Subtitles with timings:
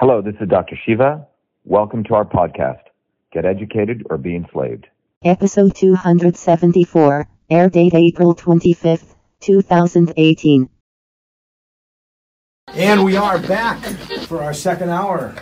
[0.00, 0.78] Hello, this is Dr.
[0.86, 1.26] Shiva.
[1.64, 2.82] Welcome to our podcast,
[3.32, 4.86] Get Educated or Be Enslaved.
[5.24, 10.68] Episode 274, air date April 25th, 2018.
[12.68, 13.84] And we are back
[14.28, 15.34] for our second hour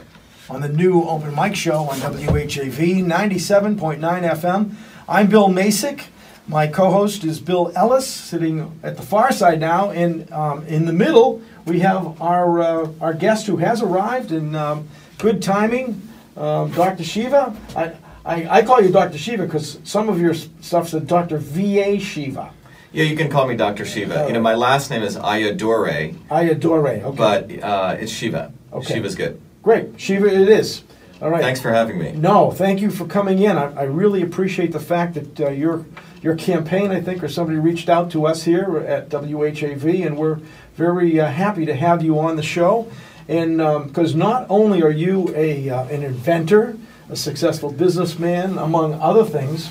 [0.49, 4.75] on the new open mic show on WHAV 97.9 FM.
[5.07, 6.07] I'm Bill Masick.
[6.49, 9.90] My co-host is Bill Ellis, sitting at the far side now.
[9.90, 14.54] And um, in the middle, we have our uh, our guest who has arrived in
[14.54, 14.88] um,
[15.19, 16.01] good timing,
[16.37, 17.02] um, Dr.
[17.02, 17.56] Shiva.
[17.74, 17.92] I,
[18.24, 19.19] I, I call you Dr.
[19.19, 21.38] Shiva because some of your stuff said Dr.
[21.38, 21.98] V.A.
[21.98, 22.52] Shiva.
[22.92, 23.84] Yeah, you can call me Dr.
[23.84, 24.27] Shiva.
[24.28, 26.88] You know, my last name is Ayyadurai, I adore.
[26.88, 27.16] Okay.
[27.16, 28.52] but uh, it's Shiva.
[28.72, 28.94] Okay.
[28.94, 29.41] Shiva's good.
[29.62, 30.00] Great.
[30.00, 30.84] Shiva it is.
[31.20, 31.42] All right.
[31.42, 32.12] Thanks for having me.
[32.12, 33.56] No, thank you for coming in.
[33.56, 35.84] I, I really appreciate the fact that uh, your
[36.23, 40.41] your campaign, I think, or somebody reached out to us here at WHAV, and we're
[40.75, 42.91] very uh, happy to have you on the show.
[43.29, 43.59] And
[43.89, 46.77] because not only are you a uh, an inventor,
[47.11, 49.69] a successful businessman, among other things,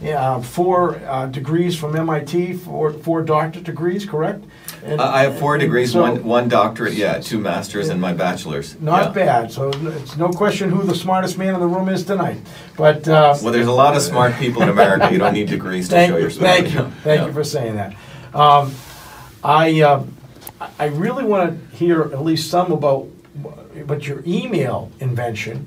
[0.00, 4.44] yeah, four uh, degrees from MIT, four four doctorate degrees, correct?
[4.84, 8.12] And- I have four and degrees, so- one one doctorate, yeah, two masters, and my
[8.12, 8.76] bachelor's.
[8.80, 9.24] Not Yeah.
[9.24, 9.52] bad.
[9.52, 12.38] So it's no question who the smartest man in the room is tonight.
[12.76, 15.08] But uh, Well, there's a lot of smart people in America.
[15.12, 17.26] You don't need degrees to show you, you're thank you, thank Yeah.
[17.26, 17.92] you for saying that.
[18.34, 18.72] Um,
[19.44, 20.02] I, uh,
[20.78, 23.06] I really want to hear at least some about,
[23.86, 25.66] but your email invention,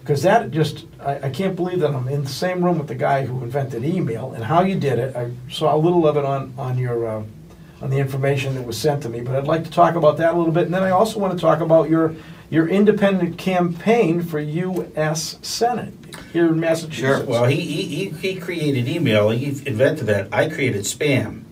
[0.00, 2.94] because that just, I, I can't believe that I'm in the same room with the
[2.94, 5.14] guy who invented email and how you did it.
[5.16, 7.22] I saw a little of it on, on your, uh,
[7.82, 10.34] on the information that was sent to me, but I'd like to talk about that
[10.34, 10.64] a little bit.
[10.66, 12.14] And then I also want to talk about your,
[12.50, 15.38] your independent campaign for U.S.
[15.42, 15.94] Senate
[16.32, 16.98] here in Massachusetts.
[17.20, 17.24] Sure.
[17.24, 20.28] Well, he, he, he- he created email, he invented that.
[20.32, 21.44] I created spam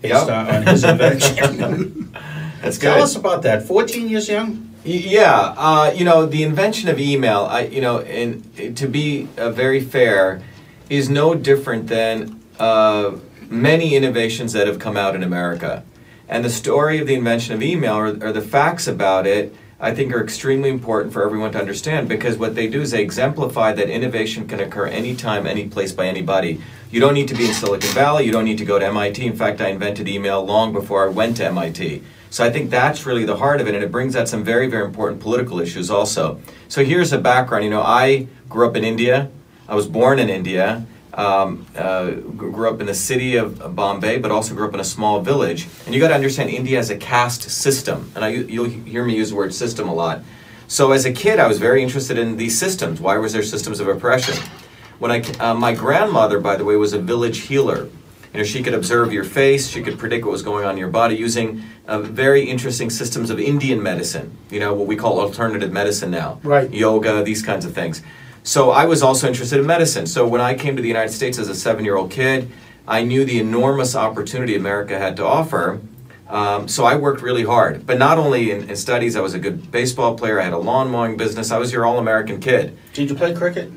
[0.00, 0.28] based Yep.
[0.28, 2.16] on, on his invention.
[2.62, 3.02] That's Tell good.
[3.02, 3.64] us about that.
[3.64, 4.64] 14 years young?
[4.84, 9.50] Yeah, uh, you know, the invention of email, I, you know, and to be uh,
[9.50, 10.40] very fair,
[10.88, 13.16] is no different than uh,
[13.50, 15.84] many innovations that have come out in America.
[16.28, 19.94] And the story of the invention of email, or, or the facts about it, I
[19.94, 23.72] think are extremely important for everyone to understand because what they do is they exemplify
[23.74, 26.60] that innovation can occur anytime, any place, by anybody.
[26.90, 29.24] You don't need to be in Silicon Valley, you don't need to go to MIT.
[29.24, 32.02] In fact, I invented email long before I went to MIT.
[32.30, 34.66] So I think that's really the heart of it, and it brings out some very,
[34.66, 36.40] very important political issues also.
[36.68, 37.64] So here's a background.
[37.64, 39.30] You know, I grew up in India.
[39.68, 40.84] I was born in India.
[41.18, 44.84] Um, uh, grew up in the city of Bombay, but also grew up in a
[44.84, 45.66] small village.
[45.84, 49.16] And you got to understand, India has a caste system, and I, you'll hear me
[49.16, 50.22] use the word system a lot.
[50.68, 53.00] So as a kid, I was very interested in these systems.
[53.00, 54.36] Why was there systems of oppression?
[55.00, 57.88] When I, uh, my grandmother, by the way, was a village healer.
[58.32, 60.78] You know, she could observe your face, she could predict what was going on in
[60.78, 64.36] your body using uh, very interesting systems of Indian medicine.
[64.50, 66.38] You know, what we call alternative medicine now.
[66.44, 66.70] Right.
[66.70, 68.02] Yoga, these kinds of things.
[68.48, 70.06] So I was also interested in medicine.
[70.06, 72.50] So when I came to the United States as a seven-year-old kid,
[72.86, 75.82] I knew the enormous opportunity America had to offer.
[76.30, 77.86] Um, so I worked really hard.
[77.86, 80.40] But not only in, in studies, I was a good baseball player.
[80.40, 81.50] I had a lawn mowing business.
[81.50, 82.78] I was your all-American kid.
[82.94, 83.70] Did you play cricket?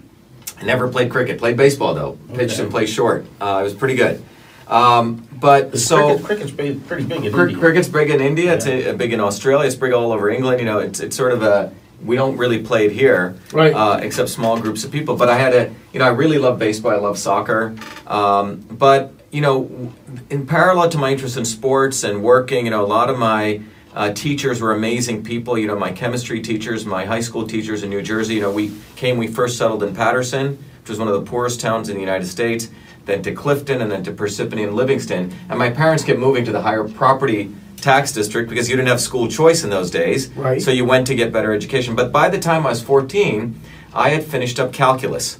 [0.58, 1.38] I never played cricket.
[1.38, 2.18] Played baseball though.
[2.34, 2.62] Pitched Okay.
[2.64, 3.26] and played short.
[3.42, 4.24] Uh, I was pretty good.
[4.68, 7.58] Um, but so cricket, cricket's big, pretty big in Cri- India.
[7.58, 8.54] cricket's big in India.
[8.54, 8.92] It's Yeah.
[8.92, 9.68] a, big in Australia.
[9.68, 10.62] It's big all over England.
[10.62, 11.74] You know, it's it's sort of a
[12.04, 13.74] we don't really play it here, Right.
[13.74, 15.16] Uh, except small groups of people.
[15.16, 16.92] But I had a you know I really love baseball.
[16.92, 17.76] I love soccer.
[18.08, 19.94] Um, but you know,
[20.30, 23.62] in parallel to my interest in sports and working, you know, a lot of my
[23.94, 25.58] uh, teachers were amazing people.
[25.58, 28.36] You know, my chemistry teachers, my high school teachers in New Jersey.
[28.36, 29.18] You know, we came.
[29.18, 32.26] We first settled in Paterson, which was one of the poorest towns in the United
[32.28, 32.70] States.
[33.06, 35.34] Then to Clifton, and then to Parsippany and Livingston.
[35.50, 37.52] And my parents kept moving to the higher property
[37.82, 40.30] tax district because you didn't have school choice in those days.
[40.30, 40.62] Right.
[40.62, 41.96] So you went to get better education.
[41.96, 43.60] But by the time I was 14,
[43.94, 45.40] I had finished up calculus,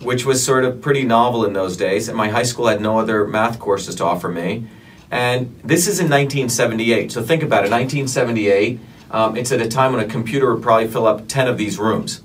[0.00, 2.08] which was sort of pretty novel in those days.
[2.08, 4.66] And my high school had no other math courses to offer me.
[5.10, 7.10] And this is in 1978.
[7.12, 8.78] So think about it 1978,
[9.10, 11.78] um, it's at a time when a computer would probably fill up 10 of these
[11.78, 12.22] rooms.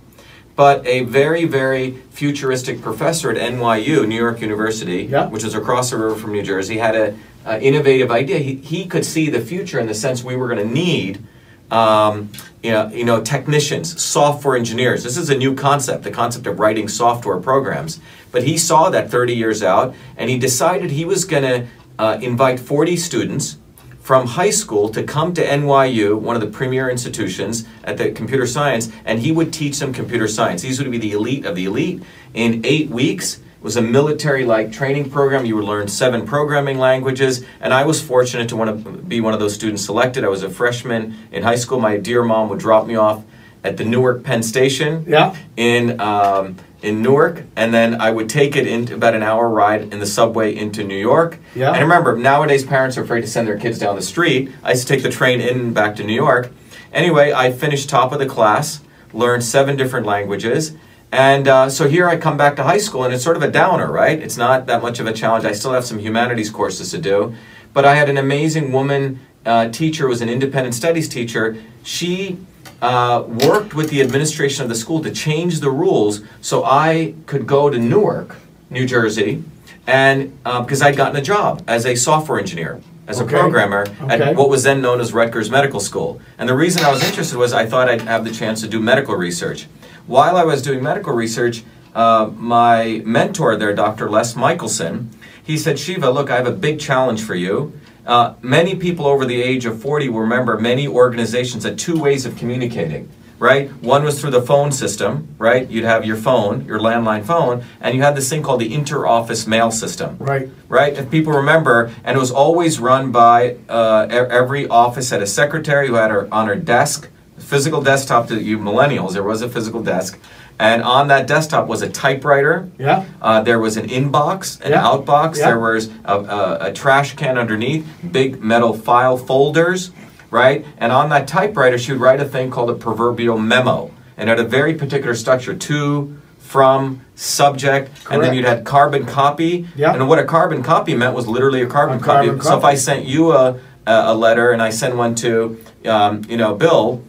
[0.56, 5.28] But a very, very futuristic professor at NYU, New York University, Yeah.
[5.28, 7.16] which is across the river from New Jersey, had a,
[7.46, 8.40] a innovative idea.
[8.40, 11.24] He, he could see the future in the sense we were going to need,
[11.72, 12.32] um,
[12.64, 15.04] you, know, you know, technicians, software engineers.
[15.04, 18.00] This is a new concept, the concept of writing software programs.
[18.32, 22.18] But he saw that 30 years out, and he decided he was going to uh,
[22.22, 23.58] invite 40 students
[24.02, 28.46] from high school to come to NYU, one of the premier institutions at the computer
[28.46, 30.62] science, and he would teach them computer science.
[30.62, 32.04] These would be the elite of the elite.
[32.34, 35.44] In eight weeks, was a military-like training program.
[35.44, 39.34] You would learn seven programming languages, and I was fortunate to want to be one
[39.34, 40.24] of those students selected.
[40.24, 41.80] I was a freshman in high school.
[41.80, 43.24] My dear mom would drop me off
[43.64, 45.36] at the Newark Penn Station Yeah.
[45.58, 49.92] in um, in Newark, and then I would take it in about an hour ride
[49.92, 51.40] in the subway into New York.
[51.56, 51.72] Yeah.
[51.72, 54.52] And remember, nowadays parents are afraid to send their kids down the street.
[54.64, 56.52] I used to take the train in and back to New York.
[56.94, 60.74] Anyway, I finished top of the class, learned seven different languages.
[61.12, 63.52] And uh, so here I come back to high school, and it's sort of a
[63.52, 64.20] downer, right?
[64.20, 65.46] It's not that much of a challenge.
[65.46, 67.36] I still have some humanities courses to do.
[67.74, 71.62] But I had an amazing woman uh, teacher, was an independent studies teacher.
[71.84, 72.38] She
[72.82, 77.48] uh, worked with the administration of the school to change the rules so I could
[77.48, 78.36] go to Newark,
[78.70, 79.44] New Jersey,
[79.88, 83.36] and uh, because I'd gotten a job as a software engineer, as Okay.
[83.36, 84.24] a programmer Okay.
[84.30, 86.20] at what was then known as Rutgers Medical School.
[86.38, 88.80] And the reason I was interested was I thought I'd have the chance to do
[88.80, 89.68] medical research.
[90.08, 91.64] While I was doing medical research,
[91.94, 94.10] uh, my mentor there, Dr.
[94.10, 95.10] Les Michelson,
[95.44, 97.74] he said, Shiva, look, I have a big challenge for you.
[98.06, 102.26] Uh, many people over the age of 40 will remember many organizations had two ways
[102.26, 103.10] of communicating,
[103.46, 103.72] right?
[103.84, 105.70] One was through the phone system, right?
[105.70, 109.46] You'd have your phone, your landline phone, and you had this thing called the inter-office
[109.46, 110.50] mail system Right.
[110.68, 110.94] right?
[110.98, 115.88] If people remember, and it was always run by uh, every office had a secretary
[115.88, 119.14] who had her on her desk, physical desktop to you millennials.
[119.14, 120.18] There was a physical desk,
[120.58, 122.68] and on that desktop was a typewriter.
[122.80, 123.06] Yeah.
[123.22, 124.82] Uh, there was an inbox, an Yeah.
[124.90, 125.38] outbox.
[125.38, 125.48] Yeah.
[125.52, 129.92] There was a, a, a trash can underneath, big metal file folders,
[130.36, 130.66] right?
[130.78, 134.38] And on that typewriter, she would write a thing called a proverbial memo, and it
[134.38, 139.68] had a very particular structure: to, from, subject, and then you'd had carbon copy.
[139.76, 139.94] Yeah.
[139.94, 142.28] And what a carbon copy meant was literally a carbon A copy.
[142.28, 142.64] carbon So if.
[142.64, 146.54] I sent you a, a a letter and I send one to, um, you know,
[146.56, 147.02] Bill,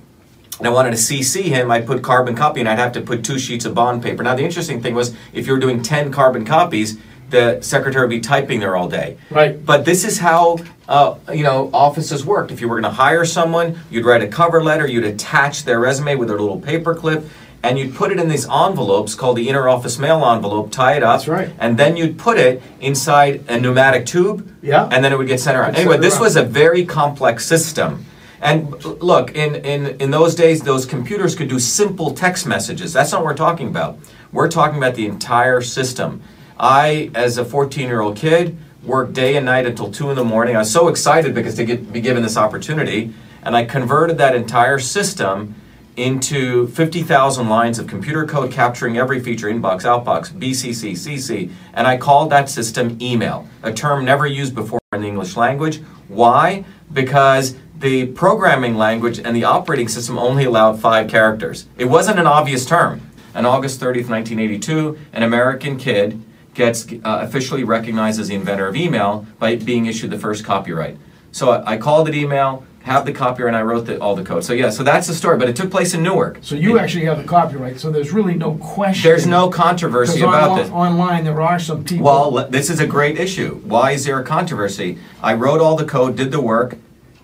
[0.58, 3.24] and I wanted to CC him, I'd put carbon copy and I'd have to put
[3.24, 4.22] two sheets of bond paper.
[4.22, 6.96] Now, the interesting thing was if you were doing 10 carbon copies,
[7.30, 9.18] the secretary would be typing there all day.
[9.30, 9.64] Right.
[9.64, 10.58] But this is how,
[10.88, 12.50] uh, you know, offices worked.
[12.50, 15.80] If you were going to hire someone, you'd write a cover letter, you'd attach their
[15.80, 17.24] resume with a little paper clip,
[17.62, 21.20] and you'd put it in these envelopes called the inter-office mail envelope, tie it up.
[21.20, 21.50] That's right.
[21.58, 24.56] And then you'd put it inside a pneumatic tube.
[24.62, 24.88] Yeah.
[24.92, 25.74] And then it would get sent around.
[25.74, 26.22] Anyway, this around.
[26.22, 28.04] was a very complex system.
[28.40, 32.92] And look, in, in, in those days, those computers could do simple text messages.
[32.92, 33.98] That's not what we're talking about.
[34.30, 36.22] We're talking about the entire system.
[36.58, 40.24] I, as a 14 year old kid, worked day and night until 2 in the
[40.24, 40.56] morning.
[40.56, 43.12] I was so excited because to get, be given this opportunity.
[43.42, 45.54] And I converted that entire system
[45.96, 51.96] into 50,000 lines of computer code capturing every feature inbox, outbox, BCC, CC, and I
[51.96, 55.80] called that system email, a term never used before in the English language.
[56.08, 56.64] Why?
[56.92, 61.66] Because the programming language and the operating system only allowed five characters.
[61.78, 63.00] It wasn't an obvious term.
[63.34, 66.22] On August 30th, 1982, an American kid
[66.56, 70.96] gets uh, officially recognized as the inventor of email by being issued the first copyright.
[71.30, 74.24] So I, I called it email, have the copyright, and I wrote the, all the
[74.24, 74.42] code.
[74.42, 75.36] So yeah, so that's the story.
[75.38, 76.38] But it took place in Newark.
[76.40, 79.08] So you actually have the copyright, so there's really no question.
[79.08, 80.70] There's no controversy about onli- this.
[80.70, 82.06] Online, there are some people.
[82.06, 83.56] Well, le- this is a great issue.
[83.64, 84.98] Why is there a controversy?
[85.22, 86.78] I wrote all the code, did the work,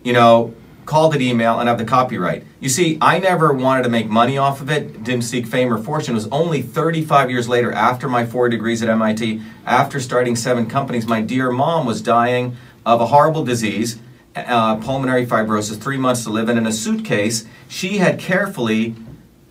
[0.04, 2.44] you know, called it email, and have the copyright.
[2.60, 5.78] You see, I never wanted to make money off of it, didn't seek fame or
[5.78, 6.12] fortune.
[6.12, 10.66] It was only 35 years later, after my four degrees at MIT, after starting seven
[10.66, 13.98] companies, my dear mom was dying of a horrible disease,
[14.34, 18.94] uh, pulmonary fibrosis, three months to live, and in a suitcase, she had carefully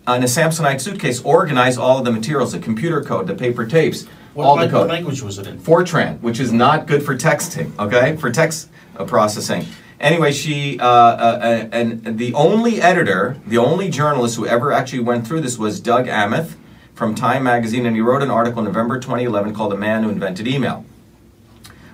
[0.06, 3.64] uh, in a Samsonite suitcase, organized all of the materials, the computer code, the paper
[3.66, 4.72] tapes, What, all the code.
[4.72, 5.58] what language was it in?
[5.58, 9.64] Fortran, which is not good for texting, okay, for text uh, processing.
[10.02, 14.98] Anyway, she uh, uh, and and the only editor, the only journalist who ever actually
[14.98, 16.56] went through this was Doug Aamoth
[16.92, 20.10] from Time Magazine, and he wrote an article in November 2011 called "The Man Who
[20.10, 20.84] Invented Email."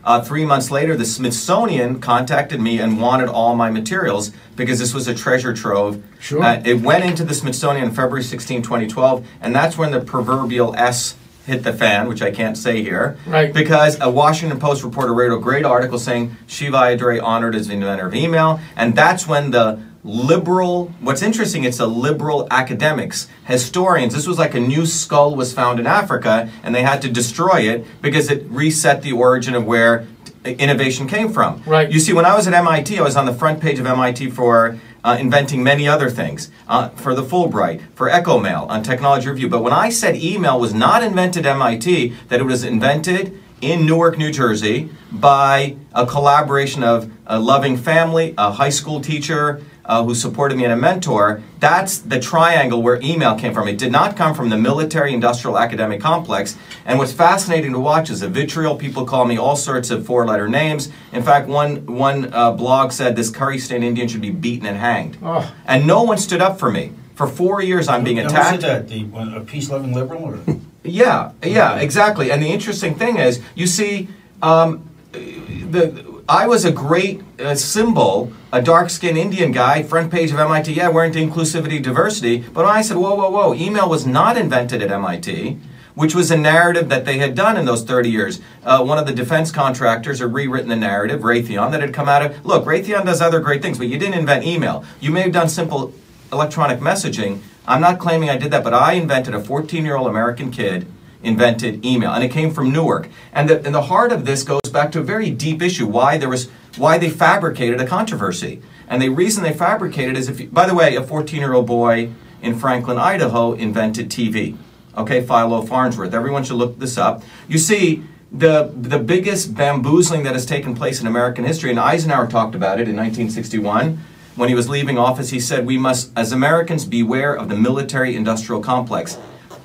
[0.05, 4.95] Uh, three months later, the Smithsonian contacted me and wanted all my materials because this
[4.95, 6.03] was a treasure trove.
[6.19, 6.43] Sure.
[6.43, 10.75] Uh, it went into the Smithsonian on February 16, 2012, and that's when the proverbial
[10.77, 11.15] S
[11.49, 13.17] hit the fan, which I can't say here.
[13.26, 13.52] Right.
[13.52, 17.75] Because a Washington Post reporter wrote a great article saying Shiva Ayyadurai honored as the
[17.75, 24.14] inventor of email, and that's when the liberal what's interesting it's the liberal academics historians
[24.14, 27.62] this was like a new skull was found in africa and they had to destroy
[27.62, 30.07] it because it reset the origin of where
[30.45, 31.90] innovation came from Right.
[31.90, 34.33] you see when i was at mit i was on the front page of mit
[34.33, 39.49] for uh, inventing many other things uh, for the fulbright for echomail on technology review.
[39.49, 43.87] But when i said email was not invented at mit that it was invented in
[43.87, 50.04] Newark, New Jersey, by a collaboration of a loving family, a high school teacher uh,
[50.04, 51.42] who supported me, and a mentor.
[51.59, 53.66] That's the triangle where email came from.
[53.66, 56.57] It did not come from the military industrial academic complex.
[56.85, 58.76] And what's fascinating to watch is the vitriol.
[58.76, 60.90] People call me all sorts of four letter names.
[61.12, 64.76] In fact, one, one uh, blog said this curry stained Indian should be beaten and
[64.76, 65.16] hanged.
[65.23, 65.52] Oh.
[65.64, 66.92] And no one stood up for me.
[67.14, 68.61] For four years, I'm being who attacked.
[68.61, 68.88] that?
[68.88, 70.38] The, a peace-loving liberal or?
[70.85, 72.30] Yeah, yeah, exactly.
[72.30, 74.09] And the interesting thing is, you see,
[74.40, 80.39] um, the I was a great uh, symbol, a dark-skinned Indian guy, front page of
[80.39, 80.75] MIT.
[80.75, 82.41] Yeah, we're into inclusivity, diversity.
[82.41, 85.59] But I said, whoa, whoa, whoa, email was not invented at MIT.
[85.95, 88.41] Which was a narrative that they had done in those 30 years.
[88.63, 92.23] Uh, one of the defense contractors had rewritten the narrative, Raytheon, that had come out
[92.23, 92.45] of.
[92.45, 94.85] Look, Raytheon does other great things, but you didn't invent email.
[95.01, 95.95] You may have done simple
[96.31, 97.41] electronic messaging.
[97.67, 100.87] I'm not claiming I did that, but I invented a 14 year old American kid
[101.23, 103.09] invented email, and it came from Newark.
[103.33, 106.19] And the, and the heart of this goes back to a very deep issue: why
[106.19, 108.63] there was why they fabricated a controversy.
[108.89, 111.67] And the reason they fabricated is if, you, by the way, a 14 year old
[111.67, 112.11] boy
[112.41, 114.57] in Franklin, Idaho, invented TV.
[114.97, 116.15] Okay, Philo Farnsworth.
[116.15, 117.23] Everyone should look this up.
[117.49, 118.05] You see.
[118.31, 122.79] The, the biggest bamboozling that has taken place in American history, and Eisenhower talked about
[122.79, 123.99] it in 1961,
[124.39, 128.15] when he was leaving office, he said, We must, as Americans, beware of the military
[128.15, 129.19] industrial complex.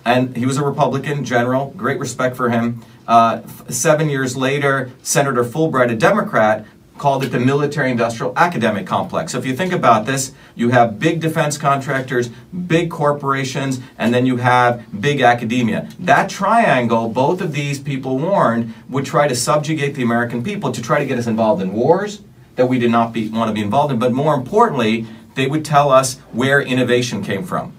[0.05, 2.83] And he was a Republican general, great respect for him.
[3.07, 6.65] Uh, seven years later, Senator Fulbright, a Democrat,
[6.97, 9.31] called it the military industrial academic complex.
[9.31, 12.29] So if you think about this, you have big defense contractors,
[12.67, 15.89] big corporations, and then you have big academia.
[15.99, 20.81] That triangle, both of these people warned, would try to subjugate the American people to
[20.81, 22.21] try to get us involved in wars
[22.55, 23.99] that we did not be, want to be involved in.
[23.99, 27.73] But more importantly, they would tell us where innovation came from.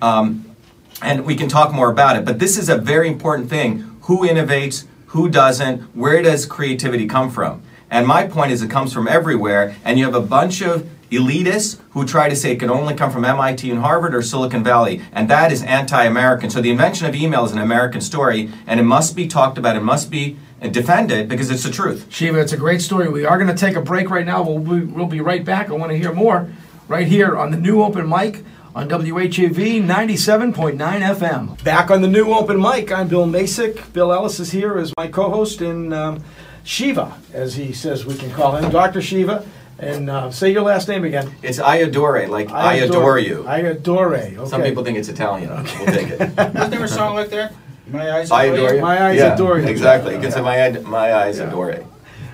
[0.00, 0.53] Um,
[1.02, 2.24] and we can talk more about it.
[2.24, 3.98] But this is a very important thing.
[4.02, 4.86] Who innovates?
[5.08, 5.80] Who doesn't?
[5.94, 7.62] Where does creativity come from?
[7.90, 9.76] And my point is, it comes from everywhere.
[9.84, 13.10] And you have a bunch of elitists who try to say it can only come
[13.10, 16.50] from MIT and Harvard or Silicon Valley, and that is anti-American.
[16.50, 19.76] So the invention of email is an American story, and it must be talked about.
[19.76, 22.06] It must be uh, defended because it's the truth.
[22.10, 23.08] Shiva, it's a great story.
[23.08, 24.42] We are going to take a break right now.
[24.42, 25.70] We'll be, we'll be right back.
[25.70, 26.50] I want to hear more
[26.88, 28.44] right here on the new open mic
[28.74, 31.62] on WHAV 97.9 FM.
[31.62, 33.92] Back on the new open mic, I'm Bill Masick.
[33.92, 36.24] Bill Ellis is here as my co host, and um,
[36.64, 39.00] Shiva, as he says we can call him, Dr.
[39.00, 39.46] Shiva.
[39.78, 41.32] And uh, say your last name again.
[41.42, 43.46] It's I adore, like I, adore, you.
[43.46, 44.16] I adore.
[44.16, 44.36] Okay.
[44.46, 45.50] Some people think it's Italian.
[45.50, 45.78] Okay.
[45.78, 46.20] We'll take it.
[46.36, 47.54] Wasn't there a song like that?
[47.88, 48.82] My eyes I adore adore you.
[48.82, 49.66] My eyes Yeah, adore you.
[49.66, 50.14] Exactly.
[50.14, 51.86] You can say my, my eyes adore you.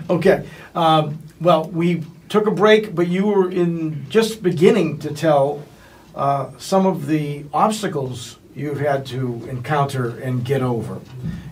[0.09, 0.47] Okay.
[0.75, 5.65] Um, well, we took a break, but you were in just beginning to tell
[6.21, 11.00] uh, some of the obstacles you've had to encounter and get over.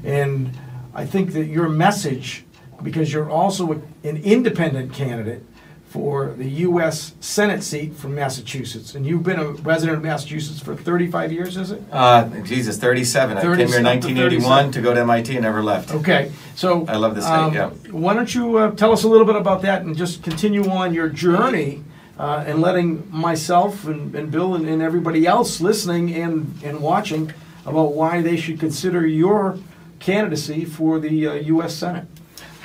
[0.04, 0.52] And
[0.94, 2.44] I think that your message,
[2.82, 5.42] because you're also an independent candidate
[5.88, 7.14] for the U.S.
[7.18, 11.70] Senate seat from Massachusetts, and you've been a resident of Massachusetts for 35 years, is
[11.70, 11.82] it?
[11.90, 13.38] Uh, Jesus, 37.
[13.38, 15.94] I came here in 37 to 1981 to go to MIT and never left.
[15.94, 16.84] Okay, so.
[16.86, 17.70] I love this state, um, yeah.
[17.90, 20.92] Why don't you uh, tell us a little bit about that and just continue on
[20.92, 21.84] your journey
[22.18, 27.32] uh, and letting myself and, and Bill and, and everybody else listening and, and watching
[27.64, 29.58] about why they should consider your
[30.00, 31.74] candidacy for the uh, U.S.
[31.74, 32.06] Senate.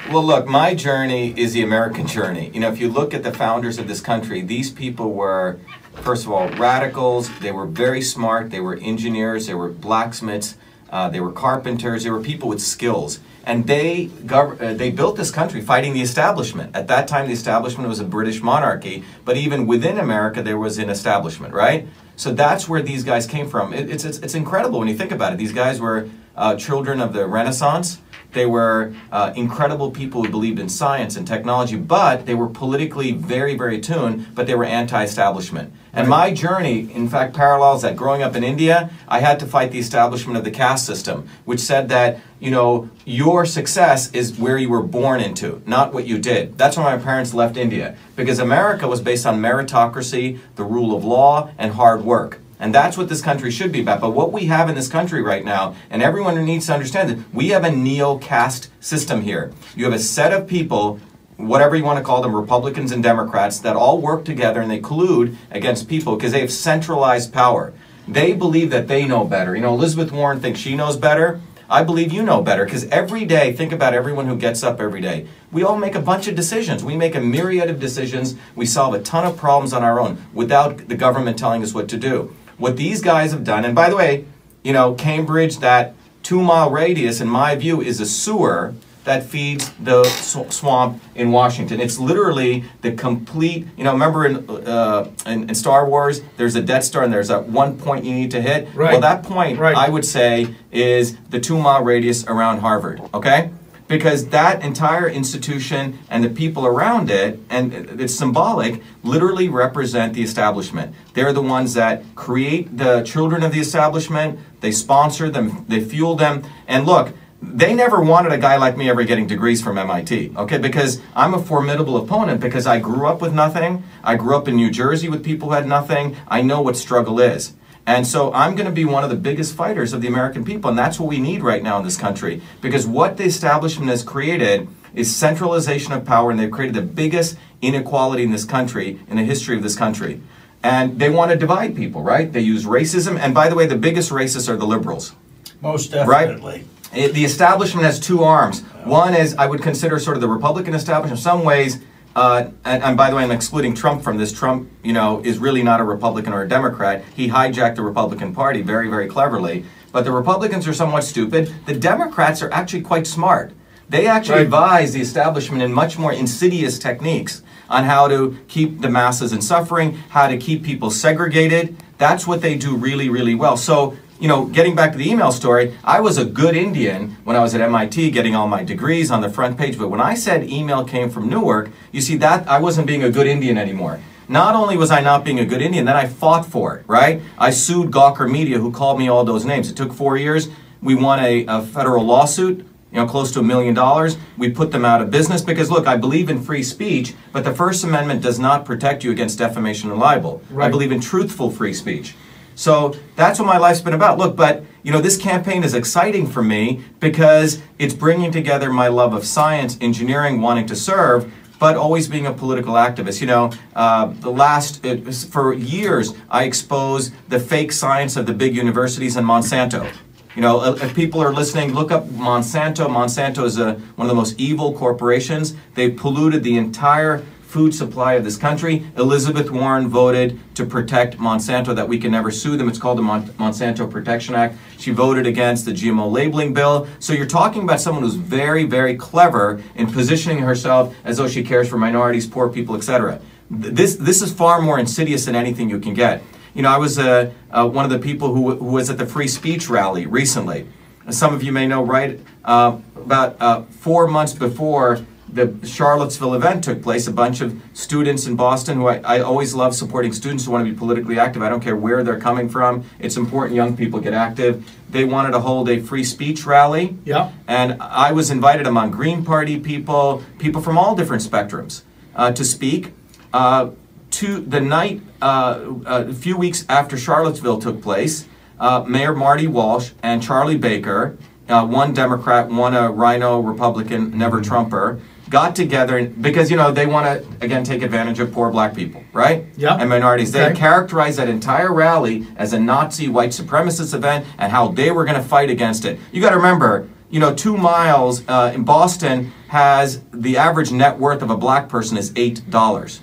[0.10, 2.52] Well, look, my journey is the American journey.
[2.54, 5.60] You know, if you look at the founders of this country, these people were,
[5.94, 7.30] first of all, radicals.
[7.40, 8.50] They were very smart.
[8.50, 9.48] They were engineers.
[9.48, 10.58] They were blacksmiths.
[10.90, 12.04] Uh, they were carpenters.
[12.04, 13.20] They were people with skills.
[13.46, 16.76] And they, uh, they built this country fighting the establishment.
[16.76, 20.78] At that time, the establishment was a British monarchy, but even within America, there was
[20.78, 21.88] an establishment, right?
[22.16, 23.74] So that's where these guys came from.
[23.74, 25.38] It, it's, it's, it's incredible when you think about it.
[25.38, 28.00] These guys were uh, children of the Renaissance.
[28.34, 33.12] They were uh, incredible people who believed in science and technology, but they were politically
[33.12, 35.74] very, very attuned, but they were anti establishment.
[35.96, 37.96] And my journey, in fact, parallels that.
[37.96, 41.60] Growing up in India, I had to fight the establishment of the caste system, which
[41.60, 46.18] said that, you know, your success is where you were born into, not what you
[46.18, 46.58] did.
[46.58, 51.06] That's why my parents left India, because America was based on meritocracy, the rule of
[51.06, 52.40] law, and hard work.
[52.64, 54.00] And that's what this country should be about.
[54.00, 57.34] But what we have in this country right now, and everyone needs to understand that
[57.34, 59.52] we have a neo caste system here.
[59.76, 61.02] You have a set of people,
[61.36, 64.80] whatever you want to call them, Republicans and Democrats, that all work together and they
[64.80, 67.74] collude against people because they have centralized power.
[68.08, 69.58] They believe that they know better.
[69.58, 71.42] You know, Elizabeth Warren thinks she knows better.
[71.70, 75.02] I believe you know better because every day, think about everyone who gets up every
[75.02, 75.28] day.
[75.52, 76.82] We all make a bunch of decisions.
[76.82, 78.36] We make a myriad of decisions.
[78.56, 81.90] We solve a ton of problems on our own without the government telling us what
[81.90, 82.34] to do.
[82.64, 84.24] What these guys have done, and by the way,
[84.64, 89.70] you know, Cambridge, that two mile radius, in my view, is a sewer that feeds
[89.82, 91.82] the sw- swamp in Washington.
[91.82, 96.62] It's literally the complete, you know, remember in, uh, in, in Star Wars, there's a
[96.62, 98.74] Death Star and there's that one point you need to hit?
[98.74, 98.94] Right.
[98.94, 99.76] Well, that point, Right.
[99.76, 103.52] I would say, is the two mile radius around Harvard, okay?
[103.88, 110.24] Because that entire institution and the people around it, and it's symbolic, literally represent the
[110.24, 110.96] establishment.
[111.14, 116.16] They're the ones that create the children of the establishment, they sponsor them, they fuel
[116.16, 116.44] them.
[116.68, 120.58] And look, they never wanted a guy like me ever getting degrees from MIT, okay?
[120.58, 123.84] Because I'm a formidable opponent because I grew up with nothing.
[124.04, 126.16] I grew up in New Jersey with people who had nothing.
[126.28, 127.54] I know what struggle is.
[127.86, 130.70] And so I'm going to be one of the biggest fighters of the American people.
[130.70, 132.42] And that's what we need right now in this country.
[132.62, 137.38] Because what the establishment has created is centralization of power, and they've created the biggest
[137.62, 140.22] inequality in this country, in the history of this country.
[140.62, 142.32] And they want to divide people, right?
[142.32, 143.20] They use racism.
[143.20, 145.14] And by the way, the biggest racists are the liberals.
[145.62, 146.28] Most Right.
[146.28, 146.66] definitely.
[146.96, 148.62] It, the establishment has two arms.
[148.86, 151.20] One is I would consider sort of the Republican establishment.
[151.20, 151.80] In some ways,
[152.16, 154.32] uh, and, and by the way, I'm excluding Trump from this.
[154.32, 157.04] Trump, you know, is really not a Republican or a Democrat.
[157.16, 159.66] He hijacked the Republican Party very, very cleverly.
[159.92, 161.54] But the Republicans are somewhat stupid.
[161.66, 163.54] The Democrats are actually quite smart.
[163.90, 164.46] They actually Right.
[164.46, 169.42] advise the establishment in much more insidious techniques on how to keep the masses in
[169.42, 171.76] suffering, how to keep people segregated.
[171.98, 173.56] That's what they do really, really well.
[173.56, 177.36] So, you know, getting back to the email story, I was a good Indian when
[177.36, 179.78] I was at MIT getting all my degrees on the front page.
[179.78, 183.10] But when I said email came from Newark, you see that I wasn't being a
[183.10, 184.00] good Indian anymore.
[184.28, 187.22] Not only was I not being a good Indian, then I fought for it, right?
[187.38, 189.70] I sued Gawker Media, who called me all those names.
[189.70, 190.50] It took four years.
[190.82, 194.18] We won a, a federal lawsuit you know, close to a million dollars.
[194.38, 197.54] We put them out of business because, look, I believe in free speech, but the
[197.54, 200.44] First Amendment does not protect you against defamation and libel.
[200.56, 202.14] I believe in truthful free speech.
[202.56, 204.18] So that's what my life's been about.
[204.18, 208.88] Look, but you know, this campaign is exciting for me because it's bringing together my
[208.88, 213.22] love of science, engineering, wanting to serve, but always being a political activist.
[213.22, 214.86] You know, uh, the last
[215.32, 219.92] for years I exposed the fake science of the big universities and Monsanto.
[220.36, 222.88] You know, uh, if people are listening, look up Monsanto.
[222.88, 225.56] Monsanto is a, one of the most evil corporations.
[225.76, 228.84] They've polluted the entire food supply of this country.
[228.98, 232.68] Elizabeth Warren voted to protect Monsanto, that we can never sue them.
[232.68, 234.58] It's called the Mon- Monsanto Protection Act.
[234.80, 236.88] She voted against the GMO labeling bill.
[237.00, 241.44] So you're talking about someone who's very, very clever in positioning herself as though she
[241.44, 243.20] cares for minorities, poor people, etc.
[243.62, 246.24] Th- This, this is far more insidious than anything you can get.
[246.56, 249.06] You know, I was uh, uh, one of the people who, who was at the
[249.06, 250.66] free speech rally recently.
[251.12, 252.20] Some of you may know, right?
[252.44, 258.28] Uh, about uh, four months before the Charlottesville event took place, a bunch of students
[258.28, 261.42] in Boston who I, I always love supporting students who want to be politically active.
[261.42, 262.84] I don't care where they're coming from.
[263.00, 264.70] It's important young people get active.
[264.90, 266.98] They wanted to hold a free speech rally.
[267.04, 267.32] Yeah.
[267.48, 271.82] And I was invited among Green Party people, people from all different spectrums,
[272.16, 272.94] uh, to speak.
[273.34, 273.72] Uh,
[274.12, 278.28] to the night, uh, a few weeks after Charlottesville took place,
[278.60, 281.18] uh, Mayor Marty Walsh and Charlie Baker,
[281.50, 285.00] uh, one Democrat, one a RINO Republican, never Trumper,
[285.34, 288.76] got together and, because you know they want to again take advantage of poor black
[288.76, 289.46] people, right?
[289.58, 289.76] Yeah.
[289.76, 290.32] And minorities.
[290.32, 295.06] They characterized that entire rally as a Nazi white supremacist event and how they were
[295.06, 296.00] going to fight against it.
[296.12, 301.00] You got to remember, you know, two miles uh, in Boston has the average net
[301.00, 303.02] worth of a black person is eight dollars.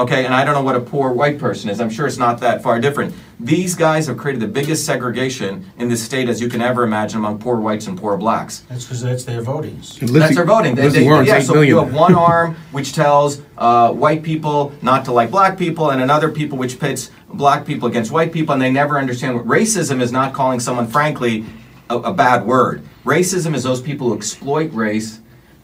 [0.00, 1.78] Okay, and I don't know what a poor white person is.
[1.78, 3.14] I'm sure it's not that far different.
[3.38, 7.18] These guys have created the biggest segregation in this state as you can ever imagine
[7.18, 8.60] among poor whites and poor blacks.
[8.70, 9.98] That's because that's their votings.
[9.98, 10.74] That's their voting.
[10.74, 11.68] They, Lizzie they- yeah, so million.
[11.68, 16.00] you have one arm which tells uh, white people not to like black people, and
[16.00, 20.00] another people which pits black people against white people, and they never understand what racism
[20.00, 20.10] is.
[20.12, 21.44] Not calling someone, frankly,
[21.90, 22.82] a, a bad word.
[23.04, 25.20] Racism is those people who exploit race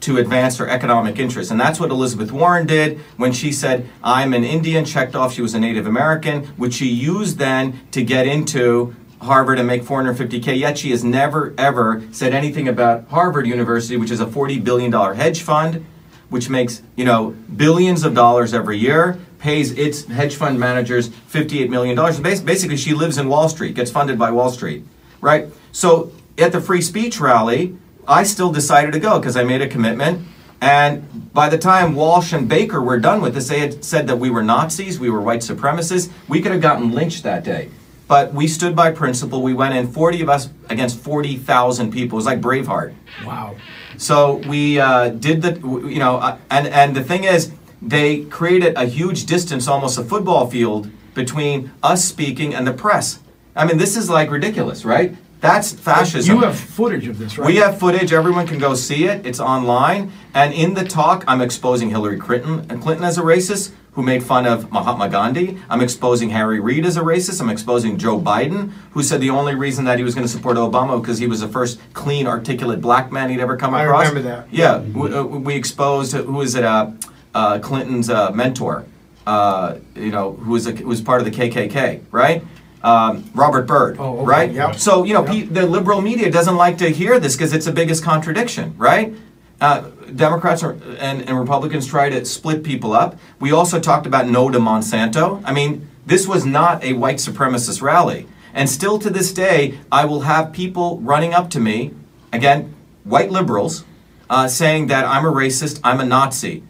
[0.07, 4.35] to advance her economic interests, and that's what Elizabeth Warren did when she said, "I'm
[4.35, 8.25] an Indian," checked off she was a Native American, which she used then to get
[8.25, 10.55] into Harvard and make 450k.
[10.55, 14.93] Yet she has never ever said anything about Harvard University, which is a 40 billion
[14.93, 15.85] dollar hedge fund,
[16.31, 21.69] which makes you know billions of dollars every year, pays its hedge fund managers 58
[21.69, 22.21] million dollars.
[22.21, 24.85] Basically, she lives in Wall Street, gets funded by Wall Street,
[25.21, 25.49] right?
[25.73, 27.77] So at the free speech rally,
[28.09, 30.27] I still decided to go because I made a commitment.
[30.61, 34.17] And by the time Walsh and Baker were done with this, they had said that
[34.17, 36.11] we were Nazis, we were white supremacists.
[36.29, 37.71] We could have gotten lynched that day.
[38.09, 39.43] But we stood by principle.
[39.43, 42.17] We went in, 40 of us against 40,000 people.
[42.17, 42.95] It was like Braveheart.
[43.25, 43.57] Wow.
[43.99, 48.75] So we uh, did the, you know, uh, and, and the thing is, they created
[48.77, 53.19] a huge distance, almost a football field, between us speaking and the press.
[53.57, 55.17] I mean, this is like ridiculous, right?
[55.41, 56.37] That's fascism.
[56.37, 57.47] You have footage of this, right?
[57.47, 58.13] We have footage.
[58.13, 59.27] Everyone can go see it.
[59.27, 60.13] It's online.
[60.35, 64.47] And in the talk, I'm exposing Hillary Clinton, Clinton as a racist, who made fun
[64.47, 65.59] of Mahatma Gandhi.
[65.71, 67.41] I'm exposing Harry Reid as a racist.
[67.41, 70.57] I'm exposing Joe Biden, who said the only reason that he was going to support
[70.59, 74.09] Obama because he was the first clean, articulate black man he'd ever come I across.
[74.09, 74.53] remember that.
[74.53, 76.65] Yeah, we, uh, we exposed who is it?
[76.65, 76.91] Uh,
[77.35, 78.87] uh, Clinton's uh, mentor,
[79.27, 82.43] uh, you know, who was a, who was part of the KKK, right?
[82.87, 84.53] Um, Robert Byrd, Oh, okay, right?
[84.53, 84.77] yep.
[84.77, 85.33] So you know, Yep.
[85.33, 89.13] pe- the liberal media doesn't like to hear this because it's the biggest contradiction, right?
[89.61, 89.83] Uh,
[90.15, 93.17] Democrats are, and, and Republicans try to split people up.
[93.41, 95.43] We also talked about no to Monsanto.
[95.45, 98.29] I mean, this was not a white supremacist rally.
[98.55, 101.93] And still to this day, I will have people running up to me,
[102.33, 102.73] again,
[103.03, 103.85] white liberals,
[104.31, 106.63] uh, saying that I'm a racist, I'm a Nazi.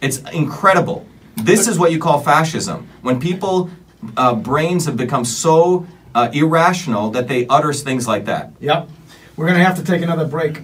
[0.00, 1.06] It's incredible.
[1.36, 2.88] This is what you call fascism.
[3.02, 3.70] When people
[4.16, 8.52] uh, brains have become so uh, irrational that they utter things like that.
[8.60, 8.88] Yep.
[9.36, 10.60] We're going to have to take another break.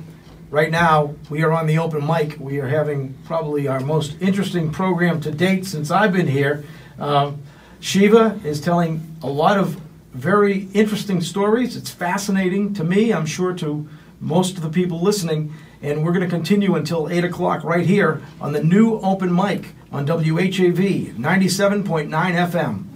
[0.51, 2.39] Right now, we are on the open mic.
[2.39, 6.65] We are having probably our most interesting program to date since I've been here.
[6.99, 7.43] Um,
[7.81, 9.81] Shiva is telling a lot of
[10.13, 11.77] very interesting stories.
[11.77, 13.89] It's fascinating to me, I'm sure to
[14.21, 15.55] most of the people listening.
[15.83, 19.69] And we're going to continue until 8 o'clock right here on the new open mic
[19.91, 22.90] on WHAV 97.9 FM.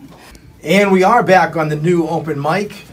[0.64, 2.87] And we are back on the new open mic.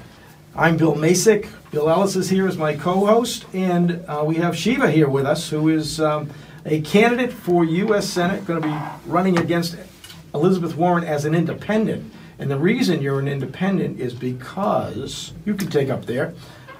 [0.57, 1.47] I'm Bill Masick.
[1.71, 5.49] Bill Ellis is here as my co-host, and uh, we have Shiva here with us,
[5.49, 6.29] who is um,
[6.65, 8.09] a candidate for U.S.
[8.09, 8.77] Senate, going to be
[9.09, 9.77] running against
[10.33, 12.11] Elizabeth Warren as an independent.
[12.39, 16.33] And the reason you're an independent is because you can take up there.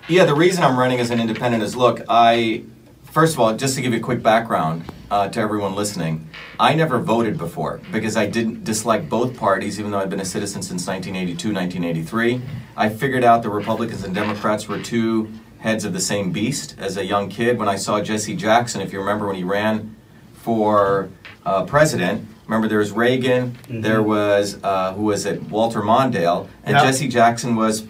[0.09, 2.63] Yeah, the reason I'm running as an independent is look, I,
[3.11, 6.27] first of all, just to give you a quick background uh, to everyone listening,
[6.59, 10.25] I never voted before because I didn't dislike both parties, even though I've been a
[10.25, 12.41] citizen since 1982, 1983.
[12.77, 16.97] I figured out the Republicans and Democrats were two heads of the same beast as
[16.97, 17.59] a young kid.
[17.59, 19.95] When I saw Jesse Jackson, if you remember when he ran
[20.33, 21.09] for
[21.45, 26.75] uh, president, remember there was Reagan, there was, uh, who was it, Walter Mondale, and
[26.75, 26.83] Yeah.
[26.85, 27.83] Jesse Jackson was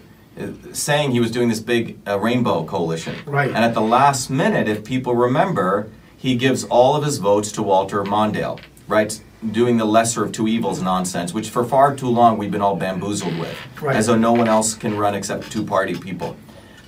[0.72, 3.16] saying he was doing this big uh, rainbow coalition.
[3.26, 3.48] Right.
[3.48, 7.62] And at the last minute, if people remember, he gives all of his votes to
[7.62, 9.20] Walter Mondale, right?
[9.50, 12.76] Doing the lesser of two evils nonsense, which for far too long we've been all
[12.76, 13.96] bamboozled with, Right.
[13.96, 16.36] as though no one else can run except two party people.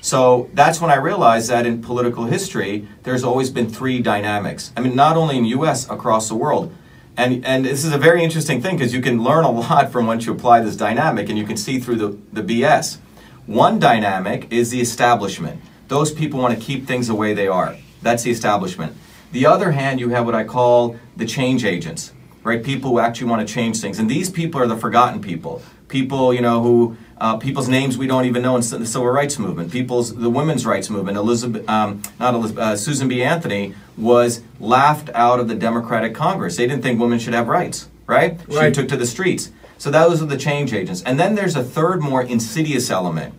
[0.00, 4.70] So that's when I realized that in political history, there's always been three dynamics.
[4.76, 6.74] I mean, not only in the U.S., across the world.
[7.16, 10.06] And, and this is a very interesting thing because you can learn a lot from
[10.06, 12.98] once you apply this dynamic and you can see through the, the BS.
[13.46, 15.60] One dynamic is the establishment.
[15.88, 17.76] Those people want to keep things the way they are.
[18.00, 18.96] That's the establishment.
[19.32, 22.64] The other hand, you have what I call the change agents, right?
[22.64, 23.98] People who actually want to change things.
[23.98, 25.60] And these people are the forgotten people.
[25.88, 29.38] People, you know, who, uh, people's names we don't even know in the civil rights
[29.38, 29.70] movement.
[29.70, 31.18] People's, the women's rights movement.
[31.18, 33.22] Elizabeth, um, not Elizabeth, uh, Susan B.
[33.22, 36.56] Anthony was laughed out of the Democratic Congress.
[36.56, 38.40] They didn't think women should have rights, right?
[38.48, 39.50] She took to the streets.
[39.78, 41.02] So those are the change agents.
[41.02, 43.34] And then there's a third, more insidious element,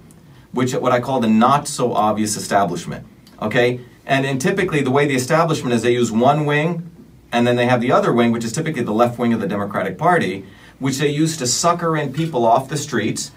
[0.51, 3.05] which what I call the not so obvious establishment.
[3.41, 3.79] Okay?
[4.05, 6.89] And, and typically the way the establishment is they use one wing
[7.31, 9.47] and then they have the other wing, which is typically the left wing of the
[9.47, 10.45] Democratic Party,
[10.79, 13.31] which they use to sucker in people off the streets,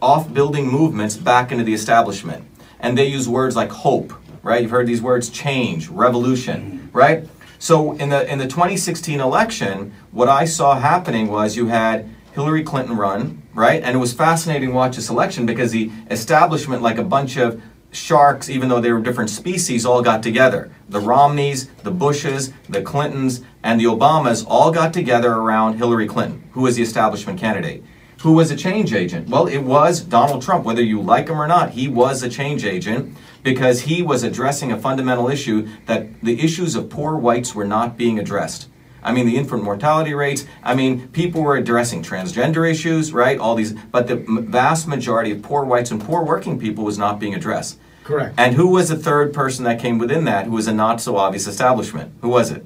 [0.00, 2.44] off building movements back into the establishment.
[2.80, 4.62] And they use words like hope, right?
[4.62, 7.28] You've heard these words change, revolution, right?
[7.58, 12.62] So in the in the 2016 election, what I saw happening was you had Hillary
[12.62, 13.82] Clinton run, right?
[13.82, 17.62] And it was fascinating to watch this election because the establishment, like a bunch of
[17.90, 20.72] sharks, even though they were different species, all got together.
[20.88, 26.48] The Romneys, the Bushes, the Clintons, and the Obamas all got together around Hillary Clinton,
[26.52, 27.84] who was the establishment candidate.
[28.22, 29.28] Who was a change agent?
[29.28, 30.64] Well, it was Donald Trump.
[30.64, 34.70] Whether you like him or not, he was a change agent because he was addressing
[34.70, 38.68] a fundamental issue that the issues of poor whites were not being addressed.
[39.02, 40.46] I mean, the infant mortality rates.
[40.62, 43.38] I mean, people were addressing transgender issues, right?
[43.38, 47.18] All these, but the vast majority of poor whites and poor working people was not
[47.18, 47.78] being addressed.
[48.04, 48.34] Correct.
[48.36, 51.16] And who was the third person that came within that who was a not so
[51.16, 52.12] obvious establishment?
[52.20, 52.64] Who was it?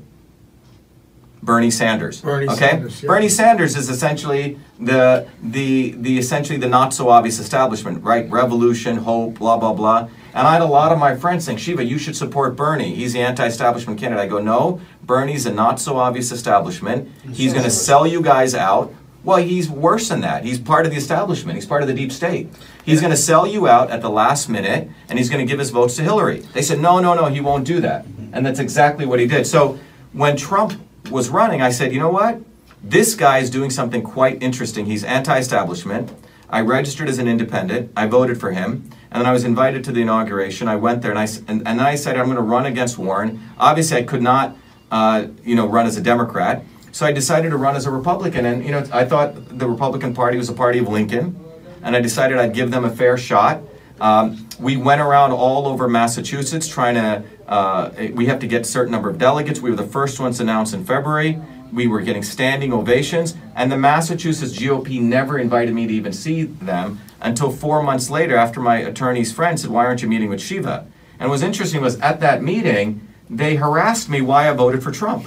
[1.43, 2.23] Bernie Sanders.
[2.23, 2.71] Bernie okay?
[2.71, 3.07] Sanders, yeah.
[3.07, 8.29] Bernie Sanders is essentially the the the essentially the not so obvious establishment, right?
[8.29, 10.09] Revolution, hope, blah blah blah.
[10.37, 12.95] And I had a lot of my friends saying, Shiva, you should support Bernie.
[12.95, 14.23] He's the anti-establishment candidate.
[14.23, 17.09] I go, no, Bernie's a not so obvious establishment.
[17.33, 18.93] He's going to sell you guys out.
[19.25, 20.45] Well, he's worse than that.
[20.45, 21.57] He's part of the establishment.
[21.57, 22.51] He's part of the deep state.
[22.85, 25.59] He's going to sell you out at the last minute, and he's going to give
[25.59, 26.41] his votes to Hillary.
[26.53, 28.05] They said, no, no, no, he won't do that.
[28.35, 29.47] And that's exactly what he did.
[29.47, 29.79] So
[30.13, 30.79] when Trump
[31.11, 32.43] was running, I said, you know what?
[32.85, 34.85] This guy is doing something quite interesting.
[34.85, 36.13] He's anti establishment.
[36.49, 37.93] I registered as an independent.
[37.97, 38.91] I voted for him.
[39.11, 40.69] And then I was invited to the inauguration.
[40.69, 42.99] I went there and I, and, and then I said, I'm going to run against
[42.99, 43.41] Warren.
[43.59, 44.57] Obviously, I could not,
[44.91, 46.65] uh, you know, run as a Democrat.
[46.97, 50.15] So I decided to run as a Republican, and you know, I thought the Republican
[50.15, 51.39] Party was a party of Lincoln,
[51.83, 53.61] and I decided I'd give them a fair shot.
[54.01, 57.23] Um, we went around all over Massachusetts trying to.
[57.47, 59.61] Uh, we have to get a certain number of delegates.
[59.61, 61.39] We were the first ones announced in February.
[61.73, 66.45] We were getting standing ovations, and the Massachusetts GOP never invited me to even see
[66.45, 70.41] them until four months later, after my attorney's friend said, "Why aren't you meeting with
[70.41, 70.87] Shiva?"
[71.19, 74.93] And what was interesting was at that meeting, they harassed me why I voted for
[74.93, 75.27] Trump.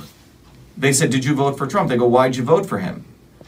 [0.78, 1.90] They said, Did you vote for Trump?
[1.90, 3.06] They go, Why'd you vote for him?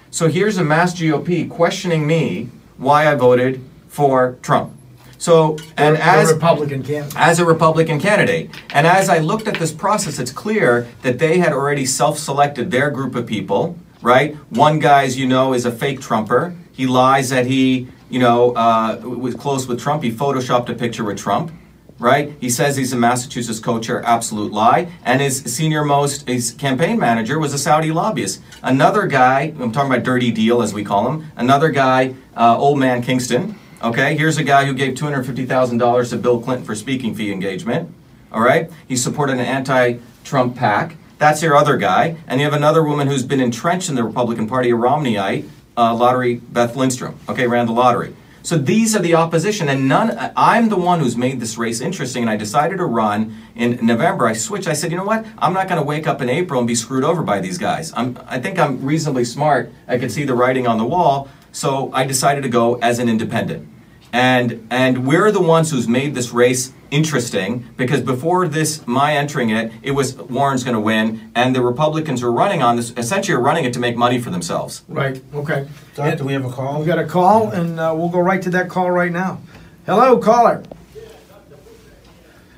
[0.10, 4.73] So here's a mass GOP questioning me why I voted for Trump.
[5.21, 7.15] So, and as Republican candidate.
[7.15, 8.49] as a Republican candidate.
[8.71, 12.71] And as I looked at this process, it's clear that they had already self selected
[12.71, 14.36] their group of people, right?
[14.49, 16.55] One guy, as you know, is a fake Trumper.
[16.71, 20.01] He lies that he, you know, uh, was close with Trump.
[20.01, 21.51] He photoshopped a picture with Trump.
[21.99, 22.34] Right?
[22.41, 24.91] He says he's a Massachusetts co-chair, absolute lie.
[25.05, 28.41] And his senior most, his campaign manager was a Saudi lobbyist.
[28.63, 32.79] Another guy, I'm talking about Dirty Deal as we call him, another guy, uh, Old
[32.79, 37.32] Man Kingston, Okay, here's a guy who gave $250,000 to Bill Clinton for speaking fee
[37.32, 37.91] engagement.
[38.32, 40.98] All right, he supported an anti Trump PAC.
[41.17, 42.17] That's your other guy.
[42.28, 45.96] And you have another woman who's been entrenched in the Republican Party, a Romneyite, uh,
[45.96, 47.17] lottery, Beth Lindstrom.
[47.28, 48.15] Okay, ran the lottery.
[48.44, 50.32] So these are the opposition, and none.
[50.36, 54.28] I'm the one who's made this race interesting, and I decided to run in November.
[54.28, 54.67] I switched.
[54.67, 55.26] I said, you know what?
[55.39, 57.91] I'm not going to wake up in April and be screwed over by these guys.
[57.96, 58.20] I'm.
[58.28, 59.72] I think I'm reasonably smart.
[59.88, 61.30] I can see the writing on the wall.
[61.52, 63.68] So I decided to go as an independent.
[64.14, 69.50] And, and we're the ones who's made this race interesting because before this, my entering
[69.50, 73.36] it, it was Warren's going to win, and the Republicans are running on this, essentially
[73.36, 74.84] are running it to make money for themselves.
[74.90, 75.68] Right, okay.
[75.96, 76.80] Doc, do we have a call?
[76.80, 79.40] We've got a call, and uh, we'll go right to that call right now.
[79.86, 80.64] Hello, caller.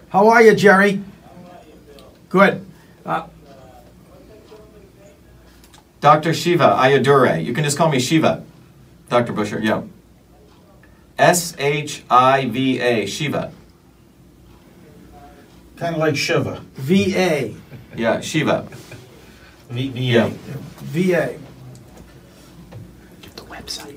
[0.10, 1.02] How are you, Jerry?
[2.30, 2.66] Good.
[3.06, 3.28] Uh,
[6.02, 6.34] Dr.
[6.34, 7.46] Shiva Ayyadurai.
[7.46, 8.44] You can just call me Shiva.
[9.14, 9.32] Dr.
[9.32, 9.84] Busher, yeah.
[11.20, 13.52] S H I V A, Shiva.
[15.78, 16.64] Kind of like Shiva.
[16.74, 17.54] VA.
[17.96, 18.68] Yeah, Shiva.
[19.70, 20.00] V- VA.
[20.00, 20.30] Yeah.
[20.82, 21.36] VA.
[23.36, 23.93] The website.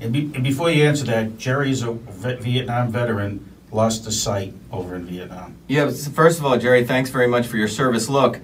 [0.00, 4.96] And, be, and before you answer that, Jerry's a Vietnam veteran, lost his sight over
[4.96, 5.56] in Vietnam.
[5.68, 8.08] Yeah, first of all, Jerry, thanks very much for your service.
[8.08, 8.40] Look,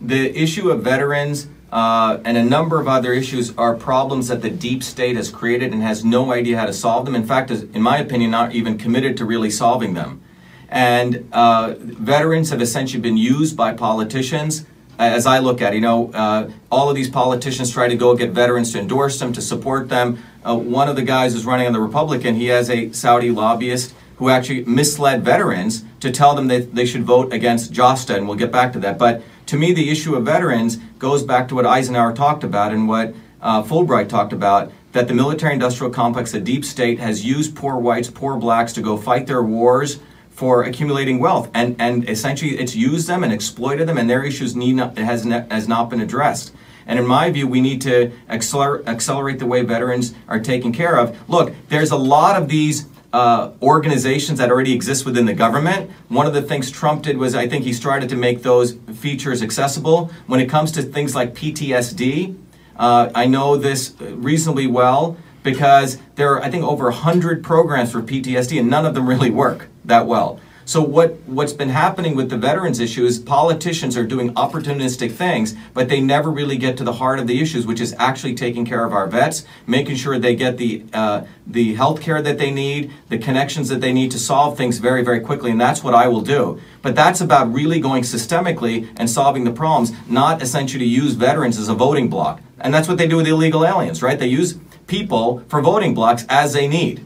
[0.00, 4.50] the issue of veterans uh, and a number of other issues are problems that the
[4.50, 7.14] deep state has created and has no idea how to solve them.
[7.14, 10.22] In fact, is, in my opinion, not even committed to really solving them.
[10.68, 14.64] And uh, veterans have essentially been used by politicians.
[15.00, 18.32] As I look at you know, uh, all of these politicians try to go get
[18.32, 20.22] veterans to endorse them, to support them.
[20.44, 23.94] Uh, one of the guys who's running on the Republican, he has a Saudi lobbyist
[24.16, 28.36] who actually misled veterans to tell them that they should vote against JASTA, and we'll
[28.36, 28.98] get back to that.
[28.98, 32.86] But to me, the issue of veterans goes back to what Eisenhower talked about and
[32.86, 37.56] what uh, Fulbright talked about that the military industrial complex, the deep state, has used
[37.56, 39.98] poor whites, poor blacks to go fight their wars
[40.40, 41.50] for accumulating wealth.
[41.52, 45.26] And, and essentially, it's used them and exploited them, and their issues need not, has,
[45.26, 46.54] ne- has not been addressed.
[46.86, 50.96] And in my view, we need to acceler- accelerate the way veterans are taken care
[50.96, 51.14] of.
[51.28, 55.90] Look, there's a lot of these uh, organizations that already exist within the government.
[56.08, 59.42] One of the things Trump did was I think he started to make those features
[59.42, 60.10] accessible.
[60.26, 62.34] When it comes to things like PTSD,
[62.76, 68.00] uh, I know this reasonably well because there are, I think, over 100 programs for
[68.00, 70.40] PTSD, and none of them really work that well.
[70.70, 75.56] So what, what's been happening with the veterans issue is politicians are doing opportunistic things,
[75.74, 78.64] but they never really get to the heart of the issues, which is actually taking
[78.64, 82.52] care of our vets, making sure they get the, uh, the health care that they
[82.52, 85.92] need, the connections that they need to solve things very, very quickly, and that's what
[85.92, 86.60] I will do.
[86.82, 91.58] But that's about really going systemically and solving the problems, not essentially to use veterans
[91.58, 92.40] as a voting block.
[92.60, 94.20] And that's what they do with illegal aliens, right?
[94.20, 97.04] They use people for voting blocks as they need.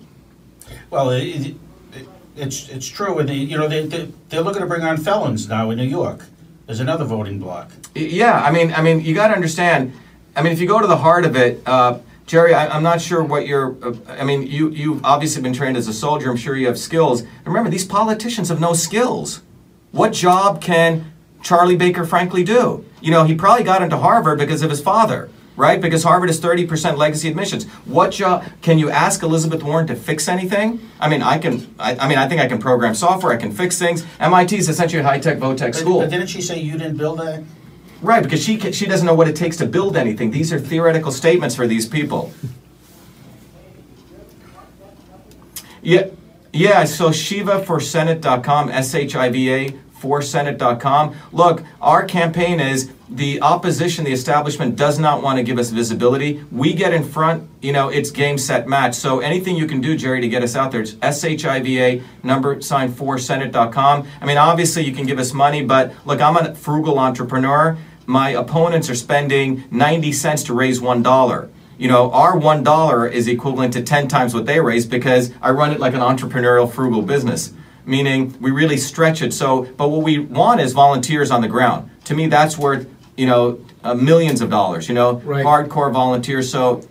[0.91, 1.55] Well, it,
[2.37, 3.19] it's it's true.
[3.19, 5.85] And they, you know, they, they, they're looking to bring on felons now in New
[5.85, 6.25] York.
[6.67, 7.71] There's another voting block.
[7.95, 9.93] Yeah, I mean, I mean, you got to understand.
[10.35, 13.01] I mean, if you go to the heart of it, uh, Jerry, I, am not
[13.01, 13.77] sure what you're.
[13.83, 16.31] Uh, I mean, you you've obviously been trained as a soldier.
[16.31, 17.23] I'm sure you have skills.
[17.45, 19.43] Remember, these politicians have no skills.
[19.93, 22.85] What job can Charlie Baker Frankly do?
[23.01, 25.81] You know, he probably got into Harvard because of his father right?
[25.81, 27.65] Because Harvard is 30% legacy admissions.
[27.85, 30.81] What job can you ask Elizabeth Warren to fix anything?
[31.01, 31.75] I mean, I can.
[31.79, 33.33] I, I mean, I think I can program software.
[33.33, 34.05] I can fix things.
[34.21, 36.01] MIT is essentially a high tech, vo-tech school.
[36.01, 37.43] But didn't she say you didn't build that?
[38.03, 40.31] Right, because she she doesn't know what it takes to build anything.
[40.31, 42.33] These are theoretical statements for these people.
[45.81, 46.09] Yeah,
[46.53, 46.85] yeah.
[46.85, 48.71] So S-H-I-V-A for Senate.com.
[51.33, 56.43] Look, our campaign is the opposition, the establishment does not want to give us visibility.
[56.51, 58.95] We get in front, you know, it's game, set, match.
[58.95, 62.93] So anything you can do, Jerry, to get us out there, it's S-H-I-V-A, number sign
[62.93, 64.07] for Senate.com.
[64.21, 67.77] I mean, obviously you can give us money, but look, I'm a frugal entrepreneur.
[68.07, 73.27] My opponents are spending 90 cents to raise $1 you know, our one dollar is
[73.27, 77.03] equivalent to 10 times what they raise because I run it like an entrepreneurial frugal
[77.03, 77.53] business
[77.87, 79.33] meaning we really stretch it.
[79.33, 81.91] So, but what we want is volunteers on the ground.
[82.05, 84.89] To me, that's worth you know uh, millions of dollars.
[84.89, 85.45] You know, Right.
[85.45, 86.51] hardcore volunteers.
[86.51, 86.83] So,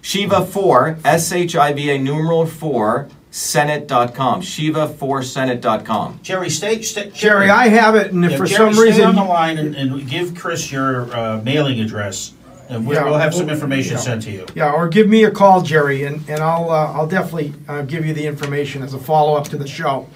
[0.00, 4.42] Shiva four S H I V A numeral four Senate.com.
[4.42, 6.20] Shiva four Senate.com.
[6.22, 7.10] Jerry, stay, stay.
[7.14, 9.04] Jerry, I have it, and if Yeah, for Jerry, some stay reason.
[9.06, 12.32] on the line and, and give Chris your uh, mailing address,
[12.68, 13.98] and we'll, Yeah, we'll have some we'll- information yeah.
[14.00, 14.46] sent to you.
[14.54, 18.06] Yeah, or give me a call, Jerry, and, and I'll, uh, I'll definitely, uh, give
[18.06, 20.08] you the information as a follow-up to the show.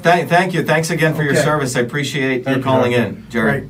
[0.00, 0.62] Thank, thank you.
[0.64, 1.42] Thanks again for your Okay.
[1.42, 1.74] service.
[1.76, 3.06] I appreciate Thank you you, calling Doctor.
[3.06, 3.50] in, Jerry.
[3.50, 3.64] Right,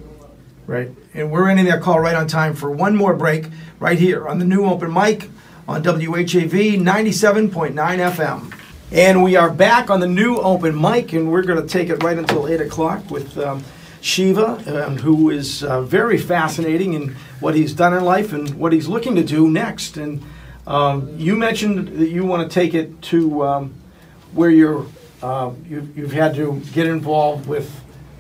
[0.67, 0.91] right.
[1.15, 3.47] And we're ending that call right on time for one more break,
[3.81, 5.31] right here on the new open mic
[5.67, 8.53] on WHAV 97.9 FM.
[8.91, 12.03] And we are back on the new open mic, and we're going to take it
[12.03, 13.63] right until 8 o'clock with um,
[14.01, 18.73] Shiva, um, who is uh, very fascinating in what he's done in life and what
[18.73, 19.97] he's looking to do next.
[19.97, 20.23] And
[20.67, 23.75] um, you mentioned that you want to take it to um,
[24.33, 24.87] where you're,
[25.23, 27.69] uh, you've, you've had to get involved with.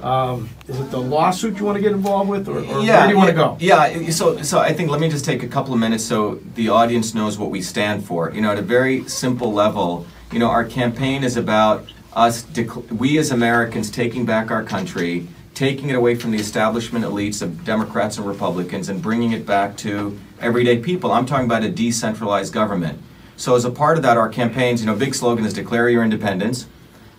[0.02, 3.10] Um, is it the lawsuit you want to get involved with, or, or where do
[3.10, 3.56] you want to go?
[3.58, 6.68] Yeah, so so I think let me just take a couple of minutes so the
[6.68, 8.30] audience knows what we stand for.
[8.32, 12.46] You know, at a very simple level, you know, our campaign is about us,
[12.90, 15.26] we as Americans taking back our country,
[15.58, 19.76] taking it away from the establishment elites of Democrats and Republicans, and bringing it back
[19.76, 21.10] to everyday people.
[21.10, 23.00] I'm talking about a decentralized government.
[23.36, 26.04] So as a part of that, our campaigns, you know, big slogan is declare your
[26.04, 26.68] independence,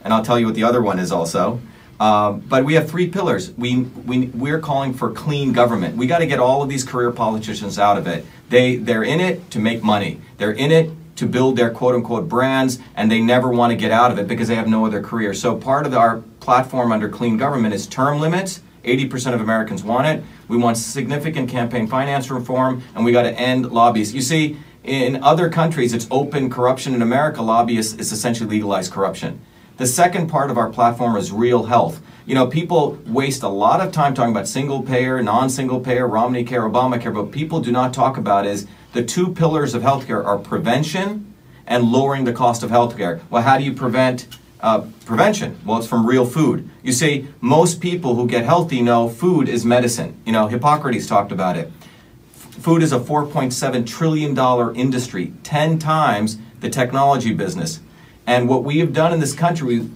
[0.06, 1.60] and I'll tell you what the other one is also.
[2.00, 3.52] Um, but we have three pillars.
[3.58, 5.98] We, we, we're calling for clean government.
[5.98, 8.26] We got to get all of these career politicians out of it.
[8.48, 10.22] They, they're in it to make money.
[10.38, 13.92] They're in it to build their quote unquote brands, and they never want to get
[13.92, 15.34] out of it because they have no other career.
[15.34, 18.62] So part of our platform under clean government is term limits.
[18.84, 20.24] 80% of Americans want it.
[20.48, 24.16] We want significant campaign finance reform, and we got to end lobbyists.
[24.16, 26.96] You see, in other countries, it's open corruption.
[26.96, 29.40] In America, lobbyists is essentially legalized corruption.
[29.78, 32.02] The second part of our platform is real health.
[32.26, 36.08] You know, people waste a lot of time talking about single payer, non single payer,
[36.08, 40.26] Romney care, Obamacare, but people do not talk about is the two pillars of healthcare
[40.26, 41.32] are prevention
[41.68, 43.22] and lowering the cost of healthcare.
[43.30, 44.28] Well, how do you prevent
[44.62, 45.60] uh, prevention?
[45.66, 46.70] Well, it's from real food.
[46.84, 50.20] You see, most people who get healthy know food is medicine.
[50.26, 51.72] You know, Hippocrates talked about it.
[52.32, 57.80] Food is a $4.7 trillion industry, 10 times the technology business.
[58.28, 59.90] And what we have done in this country,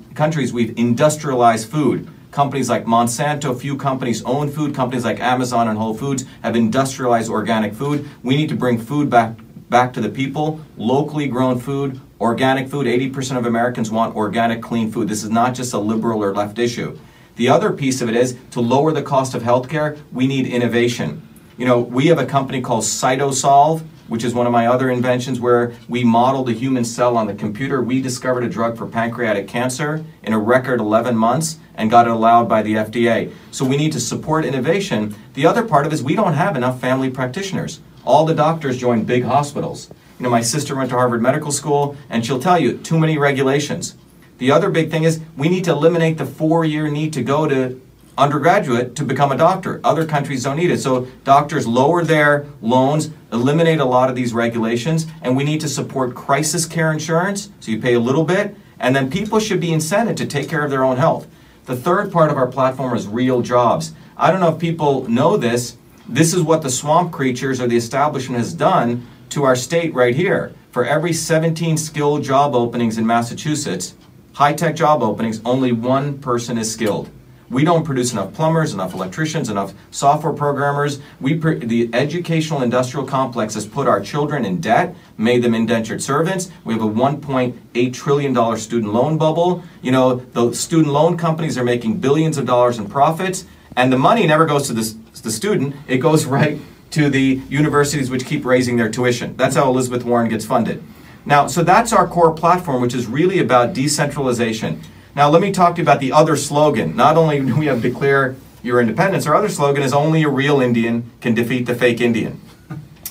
[0.44, 2.08] is we've industrialized food.
[2.32, 4.74] Companies like Monsanto, few companies own food.
[4.74, 8.10] Companies like Amazon and Whole Foods have industrialized organic food.
[8.24, 9.36] We need to bring food back
[9.70, 10.60] back to the people.
[10.76, 12.88] Locally grown food, organic food.
[12.88, 15.10] 80% of Americans want organic, clean food.
[15.10, 16.98] This is not just a liberal or left issue.
[17.36, 21.28] The other piece of it is to lower the cost of healthcare, we need innovation.
[21.58, 25.42] You know, we have a company called Cytosolve, which is one of my other inventions
[25.42, 27.82] where we modeled the human cell on the computer.
[27.82, 32.12] We discovered a drug for pancreatic cancer in a record 11 months and got it
[32.12, 33.34] allowed by the FDA.
[33.52, 35.14] So we need to support innovation.
[35.34, 37.82] The other part of it is we don't have enough family practitioners.
[38.06, 39.90] All the doctors join big hospitals.
[40.24, 43.96] Know, my sister went to Harvard Medical School and she'll tell you too many regulations.
[44.38, 47.46] The other big thing is we need to eliminate the four year need to go
[47.46, 47.82] to
[48.18, 49.82] undergraduate to become a doctor.
[49.84, 50.80] Other countries don't need it.
[50.80, 55.68] So doctors lower their loans, eliminate a lot of these regulations, and we need to
[55.68, 57.50] support crisis care insurance.
[57.60, 60.64] So you pay a little bit, and then people should be incented to take care
[60.64, 61.28] of their own health.
[61.66, 63.92] The third part of our platform is real jobs.
[64.16, 65.76] I don't know if people know this.
[66.08, 70.16] This is what the swamp creatures or the establishment has done to our state right
[70.16, 70.54] here.
[70.72, 73.96] For every 17 skilled job openings in Massachusetts,
[74.34, 77.10] high tech job openings, only one person is skilled.
[77.50, 81.00] We don't produce enough plumbers, enough electricians, enough software programmers.
[81.20, 86.02] We pr- the educational industrial complex has put our children in debt, made them indentured
[86.02, 86.50] servants.
[86.64, 89.64] We have a 1.8 trillion dollar student loan bubble.
[89.82, 93.98] You know, the student loan companies are making billions of dollars in profits, and the
[93.98, 95.76] money never goes to the, the student.
[95.88, 96.60] It goes right
[96.94, 99.36] to the universities which keep raising their tuition.
[99.36, 100.84] That's how Elizabeth Warren gets funded.
[101.26, 104.82] Now, so that's our core platform, which is really about decentralization.
[105.16, 106.96] Now, let me talk to you about the other slogan.
[106.96, 110.62] Not only do we have declare your independence, our other slogan is only a real
[110.62, 112.40] Indian can defeat the fake Indian.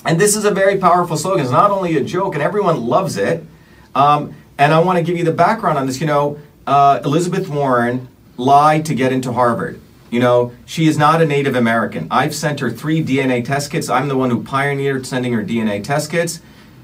[0.05, 1.43] And this is a very powerful slogan.
[1.43, 3.43] It's not only a joke, and everyone loves it.
[3.95, 5.99] Um, and I want to give you the background on this.
[6.01, 8.07] You know, uh, Elizabeth Warren
[8.37, 9.79] lied to get into Harvard.
[10.13, 12.07] You know, she is not a Native American.
[12.11, 13.89] I've sent her three DNA test kits.
[13.89, 16.39] I'm the one who pioneered sending her DNA test kits.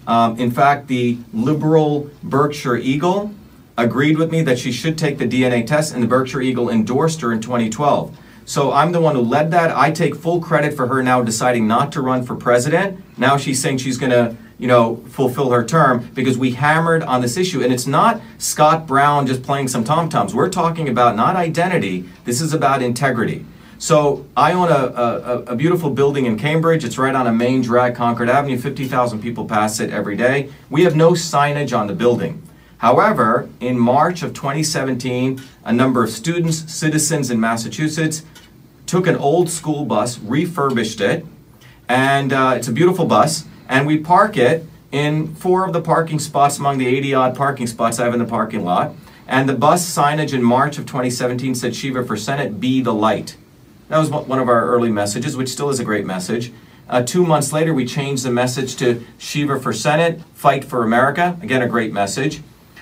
[0.07, 3.31] Um, in fact, the liberal Berkshire Eagle
[3.77, 7.21] agreed with me that she should take the DNA test, and the Berkshire Eagle endorsed
[7.21, 8.17] her in 2012.
[8.45, 9.77] So I'm the one who led that.
[9.77, 12.99] I take full credit for her now deciding not to run for president.
[13.15, 17.21] Now she's saying she's going to, you know, fulfill her term because we hammered on
[17.21, 17.63] this issue.
[17.63, 20.35] And it's not Scott Brown just playing some tom toms.
[20.35, 23.45] We're talking about not identity, this is about integrity.
[23.79, 26.83] So I own a, a, a, beautiful building in Cambridge.
[26.83, 28.57] It's right on a main drag, Concord Avenue.
[28.57, 30.51] 50,000 people pass it every day.
[30.69, 32.43] We have no signage on the building.
[32.79, 38.23] However, in March of 2017, a number of students, citizens in Massachusetts,
[38.85, 41.25] took an old school bus, refurbished it,
[41.87, 46.19] and uh, it's a beautiful bus, and we park it in four of the parking
[46.19, 48.93] spots among the 80 odd parking spots I have in the parking lot.
[49.27, 53.37] And the bus signage in March of 2017 said Shiva for Senate, be the light.
[53.87, 56.51] That was one of our early messages, which still is a great message.
[56.89, 61.37] Uh, two months later, we changed the message to Shiva for Senate, fight for America.
[61.43, 62.41] Again, a great message.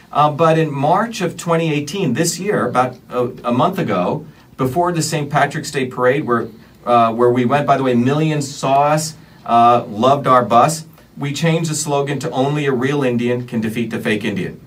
[0.10, 4.26] Uh, but in March of 2018, this year, about a, a month ago,
[4.56, 5.30] before the St.
[5.30, 6.48] Patrick's Day parade, where,
[6.86, 9.18] uh, where we went, by the way, millions saw us,
[9.48, 10.86] uh, loved our bus,
[11.18, 14.62] we changed the slogan to Only a Real Indian Can Defeat the Fake Indian.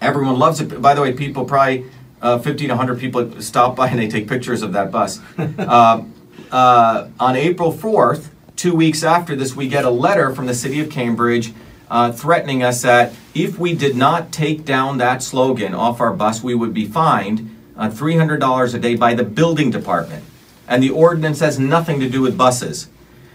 [0.00, 0.82] Everyone loves it.
[0.82, 1.84] By the way, people probably,
[2.22, 5.20] uh, 50 to 100 people stop by and they take pictures of that bus.
[5.38, 6.14] Um,
[6.50, 10.80] uh, on April 4th, two weeks after this, we get a letter from the city
[10.80, 11.52] of Cambridge
[11.90, 16.42] uh, threatening us that if we did not take down that slogan off our bus,
[16.42, 20.24] we would be fined uh, $300 a day by the building department.
[20.66, 22.88] And the ordinance has nothing to do with buses.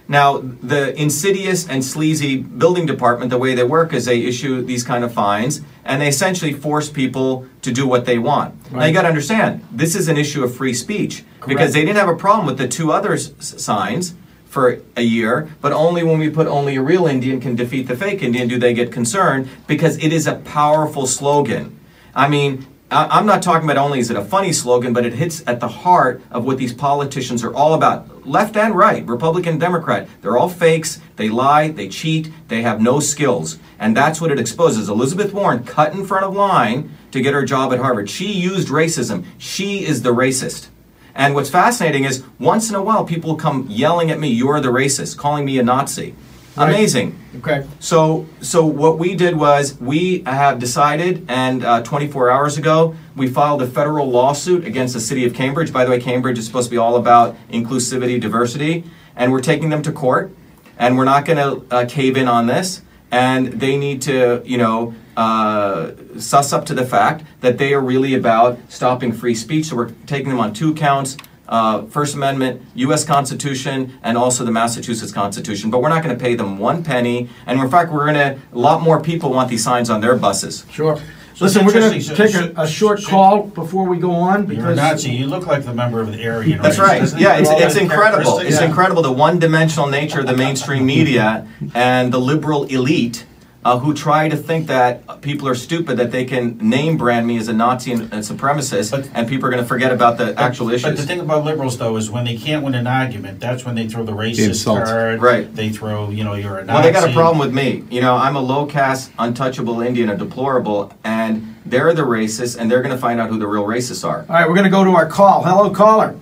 [0.08, 4.84] Now, the insidious and sleazy building department, the way they work is they issue these
[4.84, 8.53] kind of fines and they essentially force people to do what they want.
[8.66, 8.74] Right.
[8.82, 11.47] Now, you got to understand, this is an issue of free speech Correct.
[11.47, 14.14] because they didn't have a problem with the two other s- signs
[14.45, 17.97] for a year, but only when we put only a real Indian can defeat the
[17.97, 21.78] fake Indian do they get concerned because it is a powerful slogan.
[22.14, 25.43] I mean, I'm not talking about only is it a funny slogan, but it hits
[25.47, 28.27] at the heart of what these politicians are all about.
[28.27, 31.01] Left and right, Republican, Democrat, they're all fakes.
[31.15, 33.57] They lie, they cheat, they have no skills.
[33.79, 34.88] And that's what it exposes.
[34.88, 38.07] Elizabeth Warren cut in front of line to get her job at Harvard.
[38.07, 39.25] She used racism.
[39.39, 40.67] She is the racist.
[41.15, 44.67] And what's fascinating is once in a while people come yelling at me, you're the
[44.67, 46.13] racist, calling me a Nazi.
[46.58, 46.70] Right.
[46.70, 47.20] Amazing.
[47.38, 47.68] Okay.
[47.80, 53.28] So, so what we did was we have decided, and uh, 24 hours ago, we
[53.28, 55.74] filed a federal lawsuit against the city of Cambridge.
[55.74, 58.86] By the way, Cambridge is supposed to be all about inclusivity, diversity,
[59.18, 60.32] and we're taking them to court,
[60.78, 62.82] and we're not going to uh, cave in on this.
[63.12, 67.82] And they need to, you know, uh, suss up to the fact that they are
[67.82, 69.66] really about stopping free speech.
[69.66, 71.18] So we're taking them on two counts
[71.48, 73.04] uh, First Amendment, U.S.
[73.04, 75.70] Constitution, and also the Massachusetts Constitution.
[75.70, 77.30] But we're not going to pay them one penny.
[77.46, 80.16] And in fact, we're going to, a lot more people want these signs on their
[80.16, 80.66] buses.
[80.72, 81.00] Sure.
[81.36, 84.64] So Listen, we're going to take a, a, short call before we go on because
[84.64, 85.12] you're a Nazi.
[85.12, 86.62] You look like the member of the Aryan.
[86.62, 87.02] That's right.
[87.20, 88.39] Yeah, it's, it's incredible.
[88.39, 88.68] It's yeah.
[88.68, 93.26] incredible the one-dimensional nature of the mainstream media and the liberal elite
[93.66, 97.36] uh, who try to think that people are stupid, that they can name brand me
[97.38, 100.28] as a Nazi and a supremacist, but, and people are going to forget about the
[100.28, 100.84] but, actual issues.
[100.84, 103.74] But the thing about liberals, though, is when they can't win an argument, that's when
[103.74, 105.20] they throw the racist the card.
[105.20, 105.53] Right.
[105.53, 106.76] They throw, you know, you're a Nazi.
[106.76, 107.84] Well, they got a problem with me.
[107.89, 112.70] You know, I'm a low caste, untouchable Indian, a deplorable, and they're the racists, and
[112.70, 114.28] they're going to find out who the real racists are.
[114.30, 115.43] All right, we're going to go to our call.
[115.43, 116.16] Hello, caller.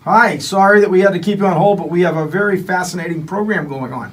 [0.00, 2.60] Hi, sorry that we had to keep you on hold, but we have a very
[2.60, 4.12] fascinating program going on.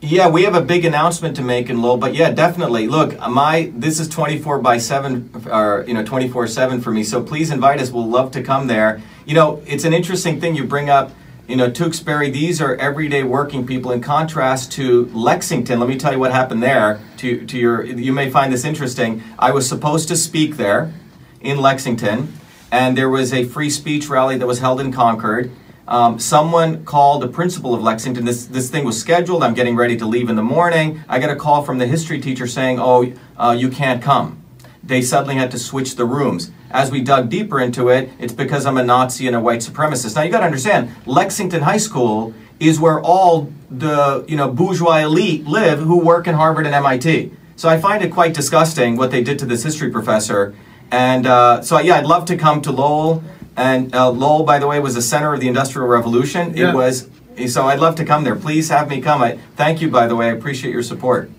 [0.00, 2.86] Yeah, we have a big announcement to make in Lowell, but yeah, definitely.
[2.86, 7.02] Look, my this is 24 by 7 or you know 24/7 for me.
[7.02, 7.90] So please invite us.
[7.90, 9.02] We'll love to come there.
[9.26, 11.10] You know, it's an interesting thing you bring up,
[11.48, 15.80] you know, Tewksbury, these are everyday working people in contrast to Lexington.
[15.80, 17.00] Let me tell you what happened there.
[17.16, 19.24] To to your you may find this interesting.
[19.36, 20.92] I was supposed to speak there
[21.40, 22.34] in Lexington,
[22.70, 25.50] and there was a free speech rally that was held in Concord
[25.88, 28.26] Um, someone called the principal of Lexington.
[28.26, 29.42] This this thing was scheduled.
[29.42, 31.02] I'm getting ready to leave in the morning.
[31.08, 34.36] I get a call from the history teacher saying, "Oh, uh, you can't come."
[34.84, 36.50] They suddenly had to switch the rooms.
[36.70, 40.14] As we dug deeper into it, it's because I'm a Nazi and a white supremacist.
[40.14, 44.98] Now you got to understand, Lexington High School is where all the you know bourgeois
[44.98, 47.32] elite live who work in Harvard and MIT.
[47.56, 50.54] So I find it quite disgusting what they did to this history professor.
[50.90, 53.24] And uh, so yeah, I'd love to come to Lowell.
[53.58, 56.56] And uh, Lowell, by the way, was the center of the Industrial Revolution.
[56.56, 56.70] Yeah.
[56.70, 57.10] It was.
[57.48, 58.36] So I'd love to come there.
[58.36, 59.20] Please have me come.
[59.20, 60.26] I thank you, by the way.
[60.28, 61.30] I appreciate your support.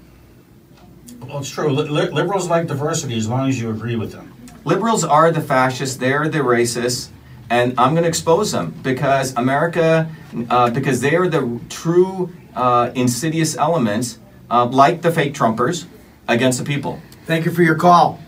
[1.21, 1.69] Well, it's true.
[1.69, 4.33] Li- li- liberals like diversity as long as you agree with them.
[4.65, 5.95] Liberals are the fascists.
[5.95, 7.09] They're the racists.
[7.49, 10.09] And I'm going to expose them because America,
[10.49, 14.19] uh, because they are the true uh, insidious elements,
[14.51, 15.85] uh, like the fake Trumpers,
[16.27, 17.01] against the people.
[17.25, 18.19] Thank you for your call.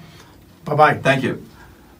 [0.65, 0.95] Bye-bye.
[0.99, 1.45] Thank you.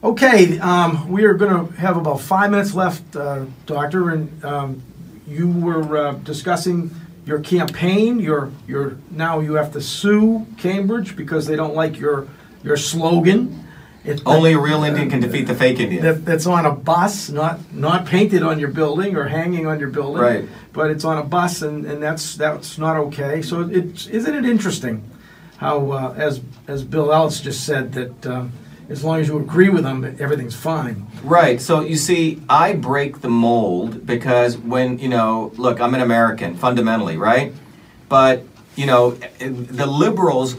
[0.04, 4.82] Okay, um, we are going to have about five minutes left, uh, Doctor, and um,
[5.28, 6.90] you were uh, discussing
[7.24, 8.18] your campaign.
[8.18, 12.26] Your your now you have to sue Cambridge because they don't like your
[12.64, 13.64] your slogan.
[14.04, 16.02] It, Only a real Indian can defeat the fake Indian.
[16.02, 19.90] that, that's on a bus, not not painted on your building or hanging on your
[19.90, 20.20] building.
[20.20, 20.48] Right.
[20.72, 23.40] But it's on a bus, and, and that's that's not okay.
[23.40, 25.08] So it's isn't it interesting
[25.58, 28.52] how uh, as as Bill Ellis just said that um,
[28.88, 31.06] as long as you agree with them, everything's fine.
[31.22, 31.60] Right.
[31.60, 36.56] So you see, I break the mold because when, you know, look, I'm an American
[36.56, 37.52] fundamentally, right?
[38.08, 38.44] But,
[38.76, 40.56] you know, the liberals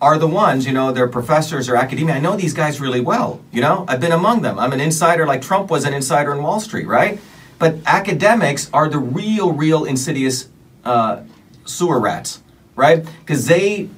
[0.00, 2.14] are the ones, you know, they're professors or academia.
[2.14, 3.84] I know these guys really well, you know?
[3.88, 4.58] I've been among them.
[4.58, 7.18] I'm an insider like Trump was an insider in Wall Street, right?
[7.58, 10.48] But academics are the real, real insidious
[10.84, 11.22] uh,
[11.64, 12.42] sewer rats,
[12.74, 13.06] right?
[13.20, 13.88] Because they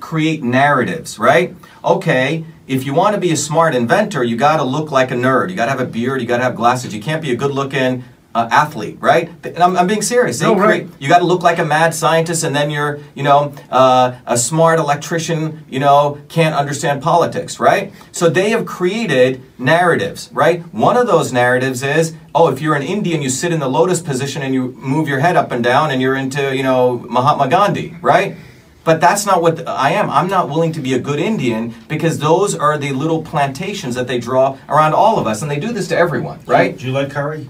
[0.00, 1.54] create narratives, right?
[1.84, 5.14] Okay, if you want to be a smart inventor, you got to look like a
[5.14, 5.50] nerd.
[5.50, 6.20] You got to have a beard.
[6.20, 6.94] You got to have glasses.
[6.94, 8.04] You can't be a good-looking
[8.34, 9.30] uh, athlete, right?
[9.44, 10.40] And I'm, I'm being serious.
[10.40, 10.88] They No, right.
[10.98, 14.36] you got to look like a mad scientist, and then you're, you know, uh, a
[14.36, 15.64] smart electrician.
[15.68, 17.92] You know, can't understand politics, right?
[18.10, 20.62] So they have created narratives, right?
[20.74, 24.00] One of those narratives is, oh, if you're an Indian, you sit in the lotus
[24.00, 27.48] position and you move your head up and down, and you're into, you know, Mahatma
[27.48, 28.36] Gandhi, right?
[28.84, 30.10] But that's not what I am.
[30.10, 34.06] I'm not willing to be a good Indian because those are the little plantations that
[34.06, 36.76] they draw around all of us, and they do this to everyone, right?
[36.76, 37.48] Do you like curry?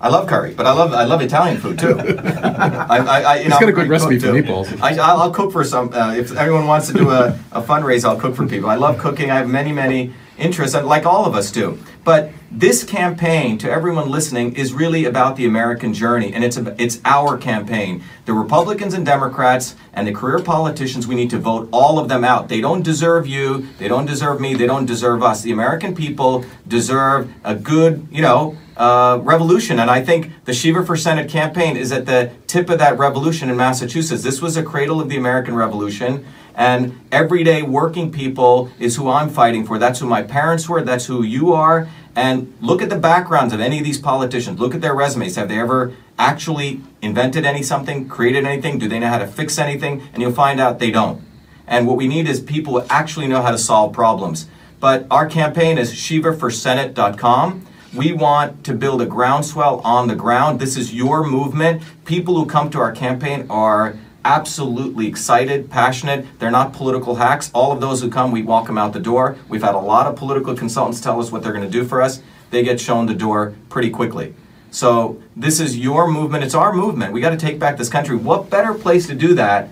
[0.00, 1.98] I love curry, but I love I love Italian food too.
[1.98, 4.42] I, I, I, you He's know, got a I'm good great recipe cook, for too.
[4.48, 4.80] meatballs.
[4.80, 5.92] I, I'll I'll cook for some.
[5.92, 8.70] Uh, if anyone wants to do a, a fundraiser, I'll cook for people.
[8.70, 9.32] I love cooking.
[9.32, 11.78] I have many many interests, and like all of us do.
[12.04, 16.74] But this campaign, to everyone listening, is really about the American journey, and it's a,
[16.82, 18.02] it's our campaign.
[18.24, 22.24] The Republicans and Democrats and the career politicians, we need to vote all of them
[22.24, 22.48] out.
[22.48, 23.68] They don't deserve you.
[23.78, 24.54] They don't deserve me.
[24.54, 25.42] They don't deserve us.
[25.42, 29.78] The American people deserve a good, you know, uh, revolution.
[29.78, 33.50] And I think the Shiva for Senate campaign is at the tip of that revolution
[33.50, 34.22] in Massachusetts.
[34.22, 36.24] This was a cradle of the American Revolution.
[36.58, 39.78] And everyday working people is who I'm fighting for.
[39.78, 40.82] That's who my parents were.
[40.82, 41.88] That's who you are.
[42.16, 44.58] And look at the backgrounds of any of these politicians.
[44.58, 45.36] Look at their resumes.
[45.36, 48.76] Have they ever actually invented any something, created anything?
[48.80, 50.02] Do they know how to fix anything?
[50.12, 51.22] And you'll find out they don't.
[51.68, 54.48] And what we need is people who actually know how to solve problems.
[54.80, 57.66] But our campaign is shivaforsenate.com.
[57.94, 60.58] We want to build a groundswell on the ground.
[60.58, 61.82] This is your movement.
[62.04, 63.96] People who come to our campaign are
[64.28, 66.26] absolutely excited, passionate.
[66.38, 67.50] They're not political hacks.
[67.54, 69.38] All of those who come, we walk them out the door.
[69.48, 72.02] We've had a lot of political consultants tell us what they're going to do for
[72.02, 72.20] us.
[72.50, 74.34] They get shown the door pretty quickly.
[74.70, 76.44] So this is your movement.
[76.44, 77.14] It's our movement.
[77.14, 78.16] We got to take back this country.
[78.16, 79.70] What better place to do that,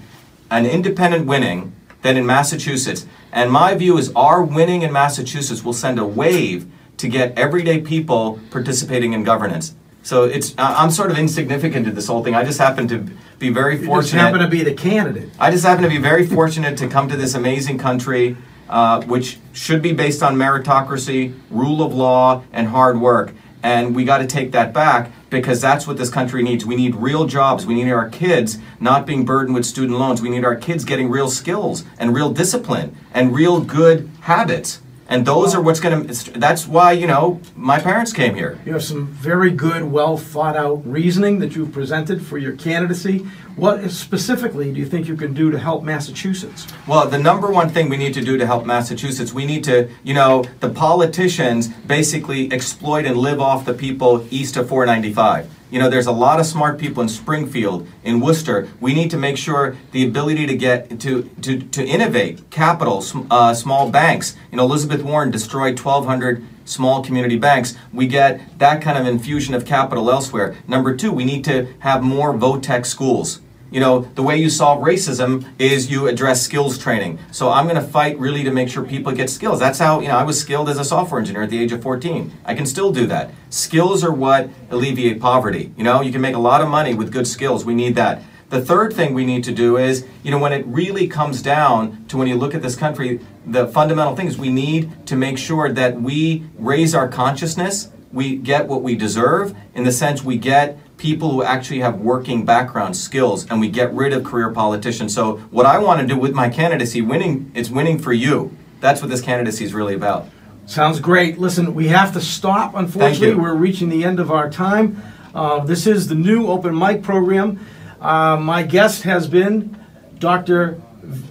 [0.50, 3.06] an independent winning, than in Massachusetts?
[3.32, 7.82] And my view is our winning in Massachusetts will send a wave to get everyday
[7.82, 9.74] people participating in governance.
[10.06, 12.36] So it's I'm sort of insignificant to this whole thing.
[12.36, 12.98] I just happen to
[13.40, 14.20] be very You just fortunate.
[14.20, 15.30] happen to be the candidate.
[15.36, 18.36] I just happen to be very fortunate to come to this amazing country,
[18.68, 23.32] uh, which should be based on meritocracy, rule of law, and hard work.
[23.64, 26.64] And we got to take that back because that's what this country needs.
[26.64, 27.66] We need real jobs.
[27.66, 30.22] We need our kids not being burdened with student loans.
[30.22, 34.80] We need our kids getting real skills and real discipline and real good habits.
[35.08, 38.58] And those are what's going to, that's why, you know, my parents came here.
[38.66, 43.26] You have some very good, well thought out reasoning that you've presented for your candidacy.
[43.56, 46.66] What specifically do you think you can do to help Massachusetts?
[46.86, 49.88] Well, the number one thing we need to do to help Massachusetts, we need to,
[50.04, 55.50] you know, the politicians basically exploit and live off the people east of 495.
[55.70, 58.68] You know, there's a lot of smart people in Springfield, in Worcester.
[58.78, 63.54] We need to make sure the ability to get to to, to innovate, capital, uh,
[63.54, 64.36] small banks.
[64.50, 69.54] You know, Elizabeth Warren destroyed 1,200 small community banks, we get that kind of infusion
[69.54, 70.56] of capital elsewhere.
[70.66, 73.40] Number two, we need to have more VOTEC schools.
[73.70, 77.18] You know, the way you solve racism is you address skills training.
[77.32, 79.58] So I'm going to fight really to make sure people get skills.
[79.58, 81.82] That's how, you know, I was skilled as a software engineer at the age of
[81.82, 82.32] 14.
[82.44, 83.32] I can still do that.
[83.50, 85.72] Skills are what alleviate poverty.
[85.76, 87.64] You know, you can make a lot of money with good skills.
[87.64, 88.22] We need that.
[88.48, 92.04] The third thing we need to do is, you know, when it really comes down
[92.06, 95.72] to when you look at this country, the fundamental things we need to make sure
[95.72, 100.78] that we raise our consciousness, we get what we deserve, in the sense we get
[100.98, 105.14] people who actually have working background skills and we get rid of career politicians.
[105.14, 108.56] So what I want to do with my candidacy, winning, it's winning for you.
[108.80, 110.26] That's what this candidacy is really about.
[110.66, 111.38] Sounds great.
[111.38, 112.74] Listen, we have to stop.
[112.74, 115.00] Unfortunately, we're reaching the end of our time.
[115.34, 117.60] Uh, this is the new open mic program.
[118.00, 119.76] Uh, my guest has been
[120.18, 120.80] Dr.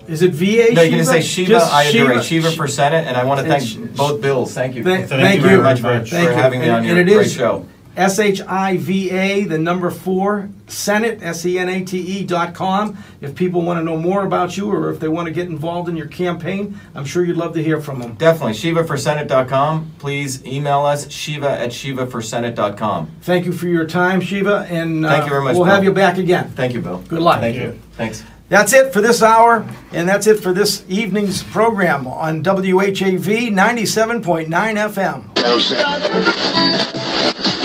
[0.07, 0.73] Is it VA?
[0.73, 3.47] No, you're going to say Shiva Just Ayyadurai, Shiva for Senate, and I want to
[3.47, 4.53] thank both bills.
[4.53, 4.83] Thank you.
[4.83, 6.29] Thank- Thank thank you very much for, Thank for you.
[6.29, 7.65] having me And- on your and it great is- show.
[7.97, 12.23] S H I V A, the number four, Senate, S E N A T E
[12.25, 12.97] dot com.
[13.21, 15.87] If people want to know more about you or if they want to get involved
[15.89, 18.15] in your campaign, I'm sure you'd love to hear from them.
[18.15, 18.53] Definitely.
[18.53, 19.93] ShivaForSenate.com.
[19.99, 23.11] Please email us, Shiva at ShivaForSenate.com.
[23.21, 25.73] Thank you for your time, Shiva, and uh, Thank you very much, we'll Bill.
[25.73, 26.49] have you back again.
[26.51, 26.99] Thank you, Bill.
[27.07, 27.39] Good luck.
[27.39, 27.73] Thank Thank you.
[27.73, 27.81] you.
[27.93, 28.23] Thanks.
[28.47, 34.47] That's it for this hour, and that's it for this evening's program on WHAV 97.9
[37.35, 37.55] FM.